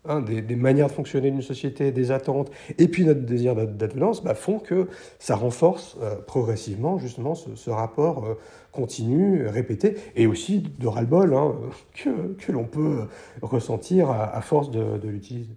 Hein, 0.04 0.20
des, 0.20 0.56
manières 0.56 0.88
de 0.88 0.92
fonctionner 0.92 1.30
d'une 1.30 1.42
société, 1.42 1.92
des 1.92 2.10
attentes, 2.10 2.50
et 2.76 2.88
puis 2.88 3.04
notre 3.04 3.20
désir 3.20 3.54
d'advenance, 3.54 4.24
bah, 4.24 4.34
font 4.34 4.58
que 4.58 4.88
ça 5.20 5.36
renforce 5.36 5.96
euh, 6.02 6.16
progressivement 6.16 6.98
justement 6.98 7.36
ce, 7.36 7.70
rapport 7.70 8.24
euh, 8.24 8.34
continu, 8.72 9.46
répété, 9.46 9.94
et 10.16 10.26
aussi 10.26 10.58
de 10.58 10.86
ras-le-bol 10.88 11.32
hein, 11.34 11.54
que, 11.94 12.34
que 12.34 12.50
l'on 12.50 12.64
peut 12.64 13.06
ressentir 13.42 14.10
à, 14.10 14.40
force 14.40 14.72
de, 14.72 14.98
de 14.98 15.08
l'utiliser. 15.08 15.56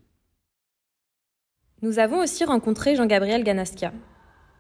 Nous 1.82 1.98
avons 1.98 2.22
aussi 2.22 2.46
rencontré 2.46 2.96
Jean-Gabriel 2.96 3.44
Ganaskia. 3.44 3.94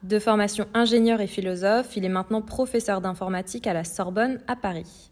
De 0.02 0.18
formation 0.18 0.66
ingénieur 0.74 1.22
et 1.22 1.28
philosophe, 1.28 1.96
il 1.96 2.06
est 2.06 2.10
maintenant 2.10 2.42
professeur 2.42 3.02
d'informatique 3.02 3.68
à 3.68 3.74
la 3.74 3.84
Sorbonne 3.84 4.42
à 4.48 4.56
Paris. 4.56 5.12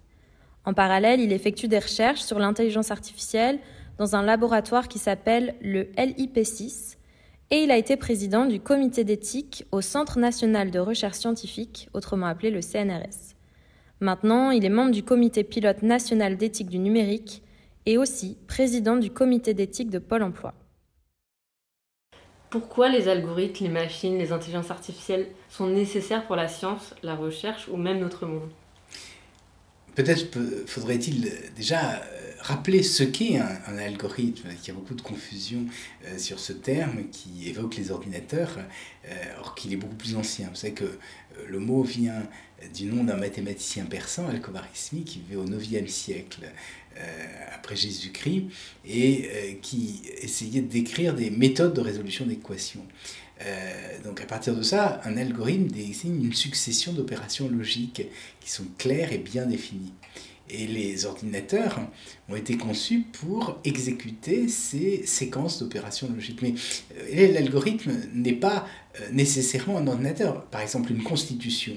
En 0.65 0.73
parallèle, 0.73 1.19
il 1.19 1.31
effectue 1.31 1.67
des 1.67 1.79
recherches 1.79 2.21
sur 2.21 2.39
l'intelligence 2.39 2.89
artificielle, 2.89 3.59
dans 3.97 4.15
un 4.15 4.23
laboratoire 4.23 4.87
qui 4.87 4.99
s'appelle 4.99 5.55
le 5.61 5.83
LIP6 5.97 6.97
et 7.51 7.63
il 7.63 7.71
a 7.71 7.77
été 7.77 7.97
président 7.97 8.45
du 8.45 8.59
comité 8.59 9.03
d'éthique 9.03 9.65
au 9.71 9.81
Centre 9.81 10.17
national 10.17 10.71
de 10.71 10.79
recherche 10.79 11.17
scientifique, 11.17 11.89
autrement 11.93 12.25
appelé 12.25 12.49
le 12.49 12.61
CNRS. 12.61 13.35
Maintenant, 13.99 14.49
il 14.49 14.65
est 14.65 14.69
membre 14.69 14.91
du 14.91 15.03
comité 15.03 15.43
pilote 15.43 15.83
national 15.83 16.35
d'éthique 16.35 16.69
du 16.69 16.79
numérique 16.79 17.43
et 17.85 17.97
aussi 17.97 18.37
président 18.47 18.95
du 18.95 19.11
comité 19.11 19.53
d'éthique 19.53 19.89
de 19.89 19.99
Pôle 19.99 20.23
Emploi. 20.23 20.53
Pourquoi 22.49 22.89
les 22.89 23.07
algorithmes, 23.07 23.65
les 23.65 23.71
machines, 23.71 24.17
les 24.17 24.31
intelligences 24.31 24.71
artificielles 24.71 25.27
sont 25.49 25.67
nécessaires 25.67 26.25
pour 26.25 26.35
la 26.35 26.47
science, 26.47 26.95
la 27.03 27.15
recherche 27.15 27.67
ou 27.67 27.77
même 27.77 27.99
notre 27.99 28.25
monde? 28.25 28.49
Peut-être 29.95 30.37
faudrait-il 30.67 31.31
déjà 31.55 31.95
euh, 31.95 32.31
rappeler 32.39 32.83
ce 32.83 33.03
qu'est 33.03 33.37
un, 33.37 33.77
algorithme. 33.77 34.49
Il 34.61 34.67
y 34.67 34.71
a 34.71 34.73
beaucoup 34.73 34.95
de 34.95 35.01
confusion 35.01 35.65
euh, 36.05 36.17
sur 36.17 36.39
ce 36.39 36.53
terme 36.53 37.09
qui 37.11 37.47
évoque 37.47 37.75
les 37.75 37.91
ordinateurs, 37.91 38.57
euh, 39.07 39.11
or 39.39 39.55
qu'il 39.55 39.71
est 39.73 39.77
beaucoup 39.77 39.95
plus 39.95 40.15
ancien. 40.15 40.49
Vous 40.49 40.55
savez 40.55 40.73
que 40.73 40.97
le 41.47 41.59
mot 41.59 41.83
vient 41.83 42.27
du 42.73 42.85
nom 42.85 43.03
d'un 43.03 43.17
mathématicien 43.17 43.85
persan, 43.85 44.27
Al-Khwarizmi, 44.29 45.03
qui 45.03 45.19
vivait 45.19 45.35
au 45.35 45.45
IXe 45.47 45.91
siècle 45.91 46.41
euh, 46.97 47.55
après 47.55 47.75
Jésus-Christ, 47.75 48.45
et 48.85 49.25
euh, 49.25 49.53
qui 49.63 50.01
essayait 50.21 50.61
de 50.61 50.67
décrire 50.67 51.15
des 51.15 51.31
méthodes 51.31 51.73
de 51.73 51.81
résolution 51.81 52.25
d'équations. 52.25 52.85
Euh, 53.45 53.99
donc 54.03 54.21
à 54.21 54.25
partir 54.25 54.55
de 54.55 54.61
ça, 54.61 55.01
un 55.03 55.17
algorithme 55.17 55.67
désigne 55.67 56.23
une 56.23 56.33
succession 56.33 56.93
d'opérations 56.93 57.49
logiques 57.49 58.03
qui 58.39 58.49
sont 58.51 58.65
claires 58.77 59.11
et 59.11 59.17
bien 59.17 59.45
définies. 59.45 59.93
Et 60.49 60.67
les 60.67 61.05
ordinateurs 61.05 61.79
ont 62.29 62.35
été 62.35 62.57
conçus 62.57 63.05
pour 63.21 63.59
exécuter 63.63 64.49
ces 64.49 65.05
séquences 65.05 65.59
d'opérations 65.59 66.09
logiques. 66.13 66.41
Mais 66.41 66.53
l'algorithme 67.27 67.93
n'est 68.13 68.33
pas 68.33 68.67
nécessairement 69.11 69.77
un 69.77 69.87
ordinateur. 69.87 70.45
Par 70.47 70.61
exemple, 70.61 70.91
une 70.91 71.01
constitution 71.01 71.73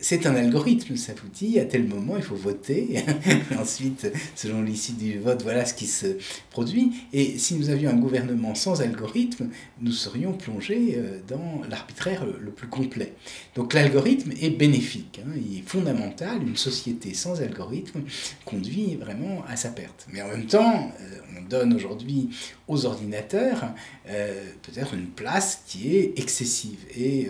c'est 0.00 0.26
un 0.26 0.34
algorithme, 0.34 0.96
ça 0.96 1.12
vous 1.14 1.28
dit, 1.28 1.58
à 1.58 1.64
tel 1.64 1.86
moment 1.86 2.16
il 2.16 2.22
faut 2.22 2.34
voter, 2.34 3.02
ensuite, 3.58 4.10
selon 4.34 4.62
l'issue 4.62 4.92
du 4.92 5.18
vote, 5.18 5.42
voilà 5.42 5.64
ce 5.64 5.74
qui 5.74 5.86
se 5.86 6.16
produit. 6.50 6.92
Et 7.12 7.38
si 7.38 7.54
nous 7.54 7.70
avions 7.70 7.90
un 7.90 7.96
gouvernement 7.96 8.54
sans 8.54 8.80
algorithme, 8.82 9.48
nous 9.80 9.92
serions 9.92 10.32
plongés 10.32 10.94
euh, 10.96 11.20
dans 11.28 11.62
l'arbitraire 11.68 12.24
le 12.26 12.50
plus 12.50 12.68
complet. 12.68 13.14
Donc 13.54 13.74
l'algorithme 13.74 14.32
est 14.40 14.50
bénéfique, 14.50 15.20
hein, 15.24 15.30
il 15.36 15.58
est 15.58 15.68
fondamental, 15.68 16.42
une 16.42 16.56
société 16.56 17.14
sans 17.14 17.40
algorithme 17.40 18.02
conduit 18.44 18.96
vraiment 18.96 19.42
à 19.48 19.56
sa 19.56 19.70
perte. 19.70 20.06
Mais 20.12 20.22
en 20.22 20.28
même 20.28 20.46
temps, 20.46 20.92
euh, 21.00 21.38
on 21.38 21.48
donne 21.48 21.74
aujourd'hui 21.74 22.30
aux 22.68 22.86
ordinateurs 22.86 23.72
euh, 24.08 24.44
peut-être 24.62 24.94
une 24.94 25.08
place 25.08 25.62
qui 25.66 25.96
est 25.96 26.18
excessive. 26.18 26.78
Et 26.96 27.28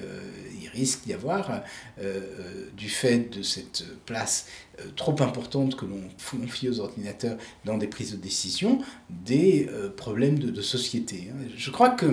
risque 0.73 1.05
d'y 1.05 1.12
avoir, 1.12 1.50
euh, 1.50 1.59
euh, 2.00 2.71
du 2.76 2.88
fait 2.88 3.31
de 3.35 3.43
cette 3.43 3.85
place 4.07 4.47
euh, 4.81 4.85
trop 4.97 5.21
importante 5.23 5.76
que 5.76 5.85
l'on 5.85 6.02
confie 6.31 6.69
aux 6.69 6.81
ordinateurs 6.81 7.37
dans 7.64 7.79
des 7.79 7.87
prises 7.87 8.12
de 8.12 8.17
décision, 8.17 8.81
des 9.11 9.69
problèmes 9.97 10.38
de, 10.38 10.62
société. 10.62 11.29
Hein. 11.31 11.45
Je 11.57 11.71
crois 11.71 11.91
que 11.91 12.07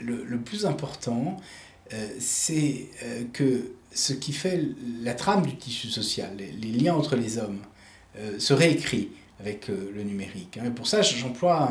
le, 0.00 0.38
plus 0.38 0.66
important, 0.66 1.38
c'est 2.18 2.88
que 3.32 3.72
ce 3.92 4.12
qui 4.12 4.32
fait 4.32 4.60
la 5.02 5.14
trame 5.14 5.44
du 5.44 5.56
tissu 5.56 5.88
social, 5.88 6.36
les, 6.36 6.72
liens 6.72 6.94
entre 6.94 7.16
les 7.16 7.38
hommes, 7.38 7.60
se 8.38 8.52
réécrit 8.52 9.10
avec 9.40 9.68
le 9.68 10.02
numérique. 10.02 10.58
Hein. 10.58 10.66
Et 10.66 10.70
pour 10.70 10.86
ça, 10.86 11.02
j'emploie 11.02 11.70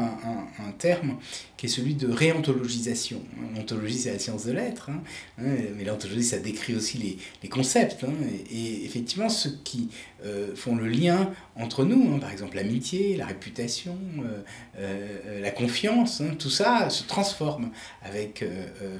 un, 0.59 0.71
terme 0.77 1.17
qui 1.57 1.67
est 1.67 1.69
celui 1.69 1.95
de 1.95 2.11
réontologisation. 2.11 3.21
L'ontologie, 3.55 3.97
c'est 3.97 4.11
la 4.11 4.19
science 4.19 4.45
de 4.45 4.51
l'être, 4.51 4.89
hein. 4.89 5.01
mais 5.37 5.83
l'ontologie, 5.85 6.23
ça 6.23 6.37
décrit 6.37 6.75
aussi 6.75 7.17
les, 7.41 7.49
concepts. 7.49 8.03
Hein. 8.03 8.13
Et, 8.51 8.83
effectivement, 8.83 9.29
ceux 9.29 9.57
qui 9.63 9.89
euh, 10.25 10.55
font 10.55 10.75
le 10.75 10.87
lien 10.87 11.31
entre 11.55 11.85
nous, 11.85 12.17
par 12.19 12.31
exemple 12.31 12.57
l'amitié, 12.57 13.15
la 13.15 13.25
réputation, 13.25 13.97
euh, 14.19 14.41
euh, 14.77 15.39
la 15.39 15.51
confiance, 15.51 16.21
tout 16.39 16.49
ça 16.49 16.89
se 16.89 17.03
transforme 17.03 17.71
avec 18.01 18.43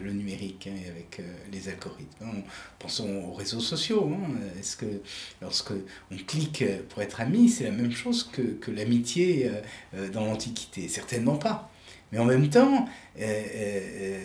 le 0.02 0.12
numérique 0.12 0.68
et 0.68 0.90
avec 0.90 1.22
les 1.52 1.68
algorithmes. 1.68 2.44
Pensons 2.80 3.24
aux 3.26 3.34
réseaux 3.34 3.60
sociaux. 3.60 4.12
Est-ce 4.60 4.78
que 4.78 5.02
lorsque 5.42 5.74
on 6.12 6.18
clique 6.18 6.64
pour 6.90 7.02
être 7.02 7.20
ami, 7.20 7.50
c'est 7.50 7.66
la 7.66 7.72
même 7.72 7.92
chose 7.92 8.24
que, 8.32 8.42
que 8.42 8.72
l'amitié 8.72 9.50
dans 10.14 10.26
l'Antiquité? 10.26 10.88
Certainement 10.88 11.38
pas. 11.38 11.72
Mais 12.12 12.20
en 12.20 12.26
même 12.26 12.50
temps, 12.50 12.88
euh, 13.20 13.44
euh, 13.56 14.20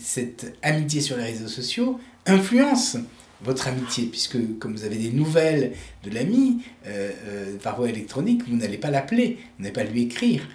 cette 0.00 0.56
amitié 0.62 1.00
sur 1.00 1.16
les 1.16 1.24
réseaux 1.24 1.48
sociaux 1.48 2.00
influence 2.26 2.96
votre 3.42 3.68
amitié, 3.68 4.06
puisque 4.06 4.36
comme 4.58 4.74
vous 4.74 4.84
avez 4.84 4.96
des 4.96 5.12
nouvelles 5.12 5.72
de 6.04 6.10
l'ami 6.10 6.62
euh, 6.86 7.56
par 7.62 7.76
voie 7.76 7.88
électronique, 7.88 8.42
vous 8.46 8.56
n'allez 8.56 8.76
pas 8.78 8.90
l'appeler, 8.90 9.38
vous 9.56 9.62
n'allez 9.62 9.72
pas 9.72 9.84
lui 9.84 10.02
écrire. 10.02 10.46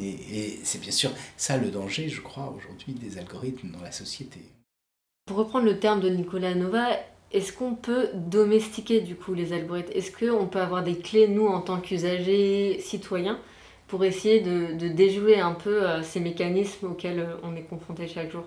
Et, 0.00 0.10
et 0.10 0.60
c'est 0.64 0.80
bien 0.80 0.90
sûr 0.90 1.10
ça 1.36 1.56
le 1.56 1.70
danger, 1.70 2.08
je 2.08 2.20
crois, 2.20 2.54
aujourd'hui 2.56 2.94
des 2.94 3.18
algorithmes 3.18 3.70
dans 3.70 3.82
la 3.82 3.92
société. 3.92 4.40
Pour 5.26 5.36
reprendre 5.36 5.66
le 5.66 5.78
terme 5.78 6.00
de 6.00 6.08
Nicolas 6.08 6.54
Nova, 6.54 6.88
est-ce 7.32 7.52
qu'on 7.52 7.74
peut 7.74 8.08
domestiquer 8.14 9.00
du 9.00 9.14
coup 9.14 9.34
les 9.34 9.52
algorithmes? 9.52 9.92
Est-ce 9.94 10.10
qu'on 10.10 10.46
peut 10.46 10.60
avoir 10.60 10.82
des 10.82 10.98
clés, 10.98 11.28
nous, 11.28 11.46
en 11.46 11.60
tant 11.60 11.80
qu'usagers 11.80 12.78
citoyens, 12.80 13.38
pour 13.92 14.06
essayer 14.06 14.40
de, 14.40 14.88
déjouer 14.88 15.38
un 15.38 15.52
peu 15.52 15.86
euh, 15.86 16.02
ces 16.02 16.18
mécanismes 16.18 16.86
auxquels 16.86 17.18
euh, 17.18 17.36
on 17.42 17.54
est 17.54 17.64
confronté 17.68 18.08
chaque 18.08 18.32
jour 18.32 18.44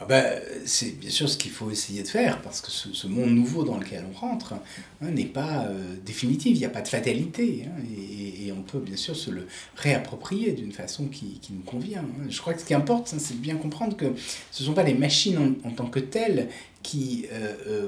ah 0.00 0.06
ben, 0.08 0.40
c'est 0.64 0.98
bien 0.98 1.10
sûr 1.10 1.28
ce 1.28 1.36
qu'il 1.36 1.50
faut 1.50 1.70
essayer 1.70 2.02
de 2.02 2.08
faire, 2.08 2.40
parce 2.40 2.62
que 2.62 2.70
ce, 2.70 3.06
monde 3.06 3.30
nouveau 3.30 3.64
dans 3.64 3.76
lequel 3.76 4.02
on 4.10 4.18
rentre 4.18 4.54
hein, 4.54 5.10
n'est 5.10 5.26
pas 5.26 5.66
euh, 5.66 5.94
définitif, 6.04 6.52
il 6.56 6.58
n'y 6.58 6.64
a 6.64 6.70
pas 6.70 6.80
de 6.80 6.88
fatalité, 6.88 7.66
hein, 7.66 7.82
et, 7.96 8.50
on 8.50 8.62
peut 8.62 8.78
bien 8.78 8.96
sûr 8.96 9.14
se 9.14 9.30
le 9.30 9.46
réapproprier 9.76 10.52
d'une 10.52 10.72
façon 10.72 11.06
qui, 11.06 11.40
nous 11.50 11.62
convient. 11.62 12.00
Hein. 12.00 12.26
Je 12.28 12.40
crois 12.40 12.54
que 12.54 12.60
ce 12.60 12.64
qui 12.64 12.74
importe, 12.74 13.08
c'est 13.08 13.34
de 13.34 13.40
bien 13.40 13.56
comprendre 13.56 13.96
que 13.96 14.06
ce 14.50 14.62
ne 14.62 14.66
sont 14.66 14.74
pas 14.74 14.82
les 14.82 14.94
machines 14.94 15.54
en, 15.64 15.70
tant 15.70 15.86
que 15.86 16.00
telles 16.00 16.48
qui 16.82 17.26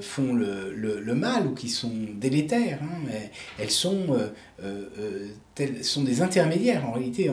font 0.00 0.34
le, 0.34 0.72
le, 0.74 1.14
mal 1.14 1.46
ou 1.46 1.54
qui 1.54 1.68
sont 1.68 1.92
délétères. 2.18 2.78
Elles 3.58 3.70
sont 3.70 4.06
tels, 5.54 5.84
sont 5.84 6.02
des 6.02 6.22
intermédiaires 6.22 6.86
en 6.86 6.92
réalité 6.92 7.30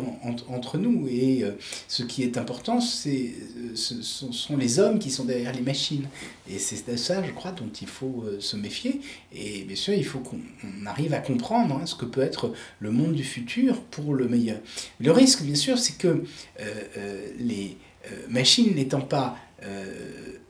entre 0.47 0.77
nous. 0.77 1.07
Et 1.07 1.43
euh, 1.43 1.51
ce 1.87 2.03
qui 2.03 2.23
est 2.23 2.37
important, 2.37 2.81
c'est, 2.81 3.31
euh, 3.57 3.75
ce 3.75 4.01
sont 4.01 4.57
les 4.57 4.79
hommes 4.79 4.99
qui 4.99 5.09
sont 5.11 5.25
derrière 5.25 5.53
les 5.53 5.61
machines. 5.61 6.07
Et 6.49 6.59
c'est 6.59 6.97
ça, 6.97 7.23
je 7.23 7.31
crois, 7.31 7.51
dont 7.51 7.69
il 7.81 7.87
faut 7.87 8.23
euh, 8.25 8.39
se 8.39 8.55
méfier. 8.55 9.01
Et 9.33 9.63
bien 9.63 9.75
sûr, 9.75 9.93
il 9.93 10.05
faut 10.05 10.19
qu'on 10.19 10.39
arrive 10.85 11.13
à 11.13 11.19
comprendre 11.19 11.75
hein, 11.75 11.85
ce 11.85 11.95
que 11.95 12.05
peut 12.05 12.21
être 12.21 12.53
le 12.79 12.91
monde 12.91 13.13
du 13.13 13.23
futur 13.23 13.81
pour 13.81 14.13
le 14.13 14.27
meilleur. 14.27 14.59
Le 14.99 15.11
risque, 15.11 15.43
bien 15.43 15.55
sûr, 15.55 15.77
c'est 15.77 15.97
que 15.97 16.23
les 17.39 17.77
machines 18.27 18.73
n'étant 18.75 19.01
pas 19.01 19.37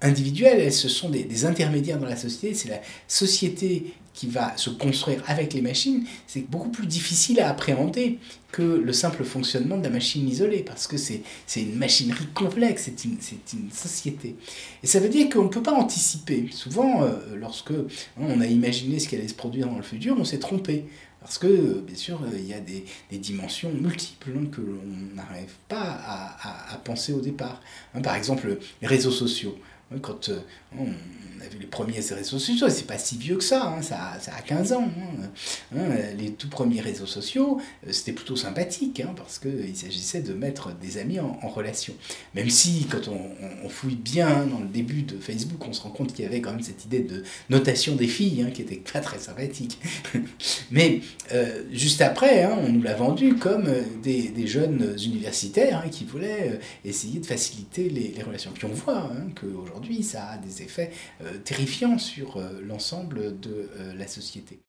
individuelles, 0.02 0.60
elles, 0.60 0.74
ce 0.74 0.90
sont 0.90 1.10
des, 1.10 1.24
des 1.24 1.46
intermédiaires 1.46 2.00
dans 2.00 2.08
la 2.08 2.16
société. 2.16 2.54
C'est 2.54 2.70
la 2.70 2.82
société 3.08 3.94
qui 4.20 4.28
va 4.28 4.58
se 4.58 4.70
construire 4.70 5.24
avec 5.28 5.54
les 5.54 5.62
machines, 5.62 6.04
c'est 6.28 6.42
beaucoup 6.42 6.68
plus 6.68 6.86
difficile 6.86 7.40
à 7.40 7.50
appréhender 7.50 8.20
que 8.52 8.62
le 8.62 8.92
simple 8.92 9.24
fonctionnement 9.24 9.78
de 9.78 9.84
la 9.84 9.90
machine 9.90 10.28
isolée, 10.28 10.62
parce 10.62 10.88
que 10.88 10.98
c'est 10.98 11.22
une 11.56 11.76
machinerie 11.76 12.28
complexe, 12.34 12.84
c'est 12.84 13.06
une, 13.06 13.18
une, 13.54 13.72
société. 13.72 14.36
Et 14.84 14.88
ça 14.88 15.00
veut 15.00 15.08
dire 15.08 15.30
qu'on 15.30 15.44
ne 15.44 15.48
peut 15.48 15.64
pas 15.64 15.72
anticiper. 15.72 16.48
Souvent, 16.52 17.04
euh, 17.04 17.14
lorsque 17.38 17.72
hein, 17.72 17.86
on 18.18 18.42
a 18.42 18.46
imaginé 18.46 19.00
ce 19.00 19.08
qui 19.08 19.16
allait 19.16 19.28
se 19.30 19.36
produire 19.36 19.68
dans 19.68 19.78
le 19.78 19.84
futur, 19.84 20.18
on 20.20 20.26
s'est 20.26 20.40
trompé. 20.40 20.84
Parce 21.22 21.38
que, 21.38 21.80
bien 21.80 21.96
sûr, 21.96 22.20
il 22.34 22.46
y 22.46 22.54
a 22.54 22.60
des, 22.60 22.84
des 23.12 23.18
dimensions 23.20 23.72
multiples 23.72 24.32
hein, 24.36 24.48
que 24.52 24.60
l'on 24.60 25.16
n'arrive 25.16 25.54
pas 25.70 25.82
à, 25.82 26.74
à, 26.74 26.78
penser 26.78 27.14
au 27.14 27.22
départ. 27.22 27.62
Hein, 27.94 28.02
par 28.02 28.16
exemple, 28.16 28.58
les 28.82 28.88
réseaux 28.88 29.12
sociaux. 29.12 29.58
Quand 30.02 30.30
euh, 30.30 30.40
on 31.40 31.46
a 31.46 31.50
vu 31.50 31.60
les 31.60 31.68
premiers 31.68 32.00
réseaux 32.00 32.40
sociaux, 32.40 32.70
c'est 32.70 32.88
pas 32.88 32.98
si 32.98 33.18
vieux 33.18 33.38
que 33.38 33.44
ça, 33.44 33.68
hein, 33.68 33.82
ça, 33.82 34.20
a 34.36 34.42
15 34.42 34.74
ans. 34.74 34.84
Hein. 34.88 35.30
Hein, 35.76 35.96
les 36.18 36.32
tout 36.32 36.50
premiers 36.50 36.82
réseaux 36.82 37.06
sociaux, 37.06 37.60
euh, 37.88 37.92
c'était 37.92 38.12
plutôt 38.12 38.36
sympathique, 38.36 39.02
parce 39.16 39.40
qu'il 39.40 39.76
s'agissait 39.76 40.22
de 40.22 40.34
mettre 40.34 40.74
des 40.76 40.98
amis 40.98 41.20
en, 41.20 41.38
relation. 41.50 41.94
Même 42.36 42.50
si, 42.50 42.86
quand 42.90 43.08
on, 43.08 43.70
fouille 43.70 43.96
bien 43.96 44.46
dans 44.46 44.60
le 44.60 44.68
début 44.68 45.04
de 45.04 45.18
Facebook, 45.20 45.66
on 45.68 45.74
se 45.74 45.82
rend 45.82 45.90
compte 45.90 46.14
qu'il 46.14 46.26
y 46.26 46.28
avait 46.28 46.42
quand 46.42 46.52
même 46.52 46.62
cette 46.62 46.86
idée 46.86 47.00
de 47.00 47.24
notation 47.50 47.96
des 47.96 48.08
filles, 48.08 48.48
qui 48.54 48.62
était 48.62 48.82
pas 48.92 49.00
très 49.00 49.20
sympathique. 49.20 49.80
Mais 50.72 51.02
euh, 51.32 51.64
juste 51.72 52.02
après, 52.02 52.46
on 52.48 52.72
nous 52.72 52.82
l'a 52.82 52.96
vendu 52.96 53.36
comme 53.36 53.68
euh, 53.68 53.82
des, 54.04 54.48
jeunes 54.48 54.96
universitaires 55.04 55.84
qui 55.92 56.06
voulaient 56.06 56.60
essayer 56.84 57.20
de 57.20 57.26
faciliter 57.26 57.90
les 57.90 58.24
relations. 58.24 58.52
Puis 58.54 58.66
on 58.66 58.74
voit 58.74 59.12
qu'aujourd'hui, 59.40 60.02
ça 60.02 60.30
a 60.32 60.38
des 60.38 60.64
effets 60.64 60.92
terrifiant 61.38 61.98
sur 61.98 62.38
euh, 62.38 62.62
l'ensemble 62.62 63.40
de 63.40 63.70
euh, 63.78 63.94
la 63.94 64.08
société. 64.08 64.60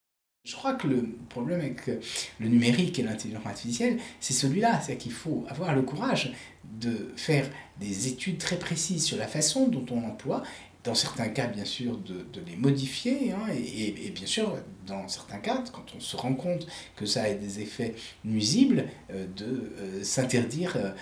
Je 0.45 0.55
crois 0.55 0.73
que 0.73 0.87
le 0.87 1.07
problème 1.29 1.61
avec 1.61 1.87
le 1.87 2.49
numérique 2.49 2.99
et 2.99 3.03
l'intelligence 3.03 3.45
artificielle, 3.45 3.99
c'est 4.21 4.33
celui-là, 4.33 4.81
c'est 4.81 4.97
qu'il 4.97 5.13
faut 5.13 5.45
avoir 5.51 5.75
le 5.75 5.83
courage 5.83 6.33
de 6.65 7.13
faire 7.17 7.47
des 7.79 8.09
études 8.09 8.39
très 8.39 8.59
précises 8.59 9.05
sur 9.05 9.19
la 9.19 9.27
façon 9.27 9.69
dont 9.69 9.85
on 9.91 10.01
l'emploie 10.01 10.43
dans 10.83 10.95
certains 10.95 11.29
cas, 11.29 11.47
bien 11.47 11.65
sûr, 11.65 11.99
de, 11.99 12.27
de 12.33 12.41
les 12.47 12.57
modifier, 12.57 13.33
hein, 13.33 13.53
et, 13.55 14.07
et, 14.07 14.11
bien 14.11 14.27
sûr, 14.27 14.57
dans 14.87 15.07
certains 15.09 15.39
cas, 15.39 15.63
quand 15.73 15.85
on 15.95 16.01
se 16.01 16.17
rend 16.17 16.33
compte 16.35 16.67
que 16.97 17.05
ça 17.05 17.25
a 17.25 17.35
des 17.35 17.61
effets 17.61 17.95
nuisibles, 18.25 18.87
euh, 19.13 19.27
de 19.37 19.73
euh, 19.79 20.03
s'interdire 20.03 20.77
euh, 20.77 20.93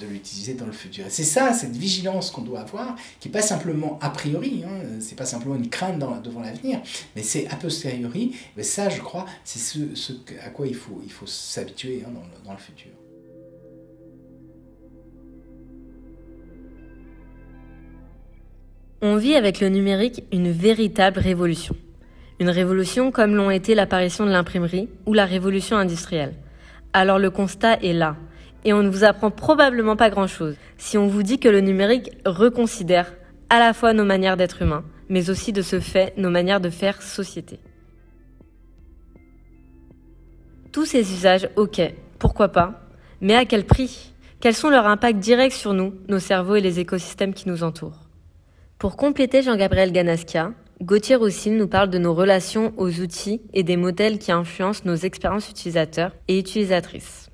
de 0.00 0.06
l'utiliser 0.06 0.54
dans 0.54 0.64
le 0.64 0.72
futur. 0.72 1.04
c'est 1.10 1.24
ça, 1.24 1.52
cette 1.52 1.76
vigilance 1.76 2.30
qu'on 2.30 2.42
doit 2.42 2.60
avoir, 2.60 2.96
qui 3.20 3.28
n'est 3.28 3.32
pas 3.32 3.42
simplement 3.42 3.98
a 4.00 4.08
priori, 4.08 4.64
hein, 4.64 4.98
c'est 5.00 5.16
pas 5.16 5.26
simplement 5.26 5.56
une 5.56 5.68
crainte 5.68 5.98
devant 6.22 6.40
l'avenir, 6.40 6.80
mais 7.14 7.22
c'est 7.22 7.46
a 7.48 7.56
posteriori, 7.56 8.36
mais 8.56 8.62
ça, 8.62 8.88
je 8.88 9.00
crois, 9.00 9.26
c'est 9.44 9.58
ce, 9.58 9.94
ce, 9.94 10.12
à 10.42 10.48
quoi 10.48 10.66
il 10.66 10.74
faut, 10.74 11.00
il 11.04 11.12
faut 11.12 11.26
s'habituer 11.26 12.04
hein, 12.06 12.10
dans, 12.10 12.48
dans 12.48 12.52
le 12.52 12.58
futur. 12.58 12.92
On 19.02 19.16
vit 19.16 19.34
avec 19.34 19.60
le 19.60 19.68
numérique 19.68 20.24
une 20.32 20.50
véritable 20.50 21.18
révolution. 21.18 21.76
Une 22.40 22.48
révolution 22.48 23.10
comme 23.10 23.34
l'ont 23.34 23.50
été 23.50 23.74
l'apparition 23.74 24.24
de 24.24 24.30
l'imprimerie 24.30 24.88
ou 25.04 25.12
la 25.12 25.26
révolution 25.26 25.76
industrielle. 25.76 26.32
Alors 26.94 27.18
le 27.18 27.30
constat 27.30 27.74
est 27.82 27.92
là. 27.92 28.16
Et 28.64 28.72
on 28.72 28.82
ne 28.82 28.88
vous 28.88 29.04
apprend 29.04 29.30
probablement 29.30 29.96
pas 29.96 30.08
grand-chose 30.08 30.56
si 30.78 30.96
on 30.96 31.08
vous 31.08 31.22
dit 31.22 31.38
que 31.38 31.48
le 31.50 31.60
numérique 31.60 32.10
reconsidère 32.24 33.12
à 33.50 33.58
la 33.58 33.74
fois 33.74 33.92
nos 33.92 34.06
manières 34.06 34.38
d'être 34.38 34.62
humains, 34.62 34.84
mais 35.10 35.28
aussi 35.28 35.52
de 35.52 35.60
ce 35.60 35.78
fait 35.78 36.14
nos 36.16 36.30
manières 36.30 36.62
de 36.62 36.70
faire 36.70 37.02
société. 37.02 37.60
Tous 40.72 40.86
ces 40.86 41.12
usages, 41.12 41.50
ok, 41.56 41.82
pourquoi 42.18 42.48
pas, 42.48 42.88
mais 43.20 43.34
à 43.34 43.44
quel 43.44 43.66
prix? 43.66 44.14
Quels 44.40 44.54
sont 44.54 44.70
leurs 44.70 44.86
impacts 44.86 45.18
directs 45.18 45.52
sur 45.52 45.74
nous, 45.74 45.92
nos 46.08 46.18
cerveaux 46.18 46.56
et 46.56 46.62
les 46.62 46.80
écosystèmes 46.80 47.34
qui 47.34 47.48
nous 47.48 47.62
entourent? 47.62 48.05
Pour 48.78 48.96
compléter 48.96 49.40
Jean-Gabriel 49.40 49.90
Ganasca, 49.90 50.52
Gauthier 50.82 51.14
Roussine 51.14 51.56
nous 51.56 51.66
parle 51.66 51.88
de 51.88 51.96
nos 51.96 52.12
relations 52.12 52.74
aux 52.76 53.00
outils 53.00 53.40
et 53.54 53.62
des 53.62 53.78
modèles 53.78 54.18
qui 54.18 54.32
influencent 54.32 54.82
nos 54.84 54.96
expériences 54.96 55.48
utilisateurs 55.48 56.12
et 56.28 56.38
utilisatrices. 56.38 57.30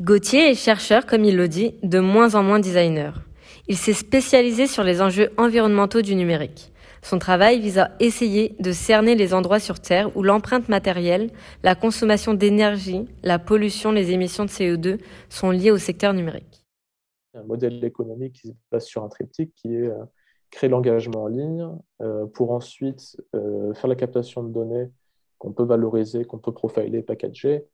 Gauthier 0.00 0.50
est 0.50 0.54
chercheur, 0.54 1.04
comme 1.04 1.24
il 1.24 1.36
le 1.36 1.48
dit, 1.48 1.74
de 1.82 1.98
moins 1.98 2.36
en 2.36 2.44
moins 2.44 2.60
designer. 2.60 3.22
Il 3.66 3.76
s'est 3.76 3.92
spécialisé 3.92 4.68
sur 4.68 4.84
les 4.84 5.02
enjeux 5.02 5.30
environnementaux 5.36 6.02
du 6.02 6.14
numérique. 6.14 6.72
Son 7.02 7.18
travail 7.18 7.58
vise 7.58 7.78
à 7.78 7.90
essayer 7.98 8.54
de 8.60 8.70
cerner 8.70 9.16
les 9.16 9.34
endroits 9.34 9.58
sur 9.58 9.80
Terre 9.80 10.16
où 10.16 10.22
l'empreinte 10.22 10.68
matérielle, 10.68 11.30
la 11.64 11.74
consommation 11.74 12.34
d'énergie, 12.34 13.04
la 13.24 13.40
pollution, 13.40 13.90
les 13.90 14.12
émissions 14.12 14.44
de 14.44 14.50
CO2 14.50 15.00
sont 15.28 15.50
liées 15.50 15.72
au 15.72 15.78
secteur 15.78 16.14
numérique. 16.14 16.64
Un 17.34 17.42
modèle 17.42 17.84
économique 17.84 18.34
qui 18.34 18.48
se 18.48 18.54
base 18.70 18.84
sur 18.86 19.02
un 19.02 19.08
triptyque 19.08 19.52
qui 19.56 19.74
est 19.74 19.88
euh, 19.88 20.04
créer 20.54 20.70
l'engagement 20.70 21.24
en 21.24 21.26
ligne 21.26 21.68
euh, 22.00 22.26
pour 22.26 22.52
ensuite 22.52 23.20
euh, 23.34 23.74
faire 23.74 23.88
la 23.88 23.96
captation 23.96 24.44
de 24.44 24.52
données 24.52 24.88
qu'on 25.38 25.52
peut 25.52 25.64
valoriser, 25.64 26.24
qu'on 26.24 26.38
peut 26.38 26.52
profiler, 26.52 27.02
packager, 27.02 27.64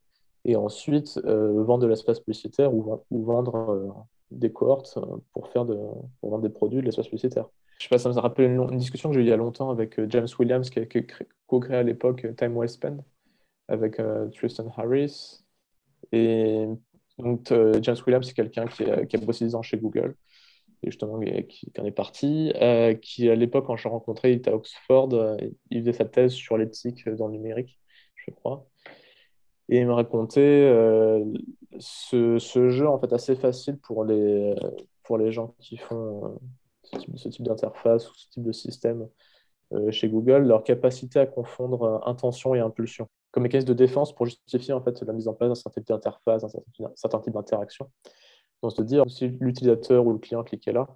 et 0.47 0.57
ensuite 0.57 1.21
euh, 1.27 1.63
vendre 1.63 1.83
de 1.83 1.89
l'espace 1.89 2.21
publicitaire 2.21 2.73
ou, 2.73 3.05
vendre 3.11 4.07
des 4.31 4.51
cohortes 4.51 4.99
pour, 5.35 5.49
faire 5.49 5.67
vendre 6.23 6.41
des 6.41 6.49
produits 6.49 6.81
de 6.81 6.87
l'espace 6.87 7.07
publicitaire. 7.07 7.51
Je 7.79 7.85
sais 7.85 7.91
pas, 7.91 7.99
ça 7.99 8.09
me 8.09 8.19
rappelle 8.19 8.51
une, 8.51 8.79
discussion 8.79 9.11
que 9.11 9.15
j'ai 9.15 9.21
eue 9.21 9.25
il 9.25 9.29
y 9.29 9.33
a 9.33 9.37
longtemps 9.37 9.71
avec 9.71 10.01
James 10.09 10.29
Williams, 10.39 10.71
qui 10.71 10.79
a, 10.79 10.87
co-créé 11.47 11.77
à 11.77 11.83
l'époque 11.83 12.27
Time 12.37 12.57
Well 12.57 12.69
Spent, 12.69 12.97
avec 13.69 14.01
Tristan 14.35 14.73
Harris. 14.77 15.45
Et 16.13 16.67
donc, 17.19 17.53
James 17.83 17.97
Williams, 18.07 18.27
c'est 18.27 18.35
quelqu'un 18.35 18.67
qui, 18.67 18.85
qui, 19.09 19.17
a 19.17 19.21
bossé 19.21 19.45
10 19.45 19.55
ans 19.55 19.63
chez 19.63 19.77
Google 19.77 20.17
justement 20.83 21.21
qui, 21.49 21.73
en 21.79 21.85
est 21.85 21.91
parti, 21.91 22.53
euh, 22.61 22.95
qui 22.95 23.29
à 23.29 23.35
l'époque, 23.35 23.67
quand 23.67 23.77
je 23.77 23.85
l'ai 23.85 23.91
rencontré, 23.91 24.33
il 24.33 24.37
était 24.39 24.51
à 24.51 24.55
Oxford, 24.55 25.13
euh, 25.13 25.37
il 25.71 25.81
faisait 25.81 25.93
sa 25.93 26.05
thèse 26.05 26.33
sur 26.33 26.57
l'éthique 26.57 27.09
dans 27.09 27.27
le 27.27 27.33
numérique, 27.33 27.79
je 28.15 28.31
crois. 28.31 28.67
Et 29.69 29.79
il 29.79 29.87
me 29.87 29.93
racontait 29.93 30.41
euh, 30.41 31.25
ce, 31.79 32.38
jeu 32.71 32.88
en 32.88 32.99
fait 32.99 33.12
assez 33.12 33.37
facile 33.37 33.79
pour 33.79 34.05
les, 34.05 34.55
pour 35.05 35.19
les 35.19 35.31
gens 35.31 35.55
qui 35.61 35.77
font 35.77 36.38
ce 36.83 36.99
type, 36.99 37.19
ce 37.19 37.29
type 37.29 37.45
d'interface 37.45 38.11
ou 38.11 38.14
ce 38.14 38.29
type 38.31 38.43
de 38.43 38.53
système 38.53 39.09
chez 39.90 40.09
Google, 40.09 40.49
leur 40.49 40.64
capacité 40.64 41.21
à 41.21 41.27
confondre 41.27 42.03
intention 42.05 42.57
et 42.57 42.59
impulsion 42.59 43.09
comme 43.31 43.45
mécanisme 43.45 43.69
de 43.69 43.75
défense 43.75 44.14
pour 44.14 44.27
justifier 44.27 44.75
en 44.75 44.83
fait 44.83 45.01
la 45.03 45.12
mise 45.12 45.29
en 45.29 45.35
place 45.35 45.49
d'un 45.49 45.55
certain 45.55 45.81
type 45.81 45.88
d'interface, 45.88 46.43
d'un 46.79 46.90
certain 46.97 47.21
type 47.21 47.35
d'interaction. 47.35 47.90
Donc, 48.62 48.73
se 48.73 48.83
dire 48.83 49.05
si 49.09 49.29
l'utilisateur 49.40 50.07
ou 50.07 50.12
le 50.12 50.18
client 50.18 50.44
cliquait 50.44 50.73
là, 50.73 50.87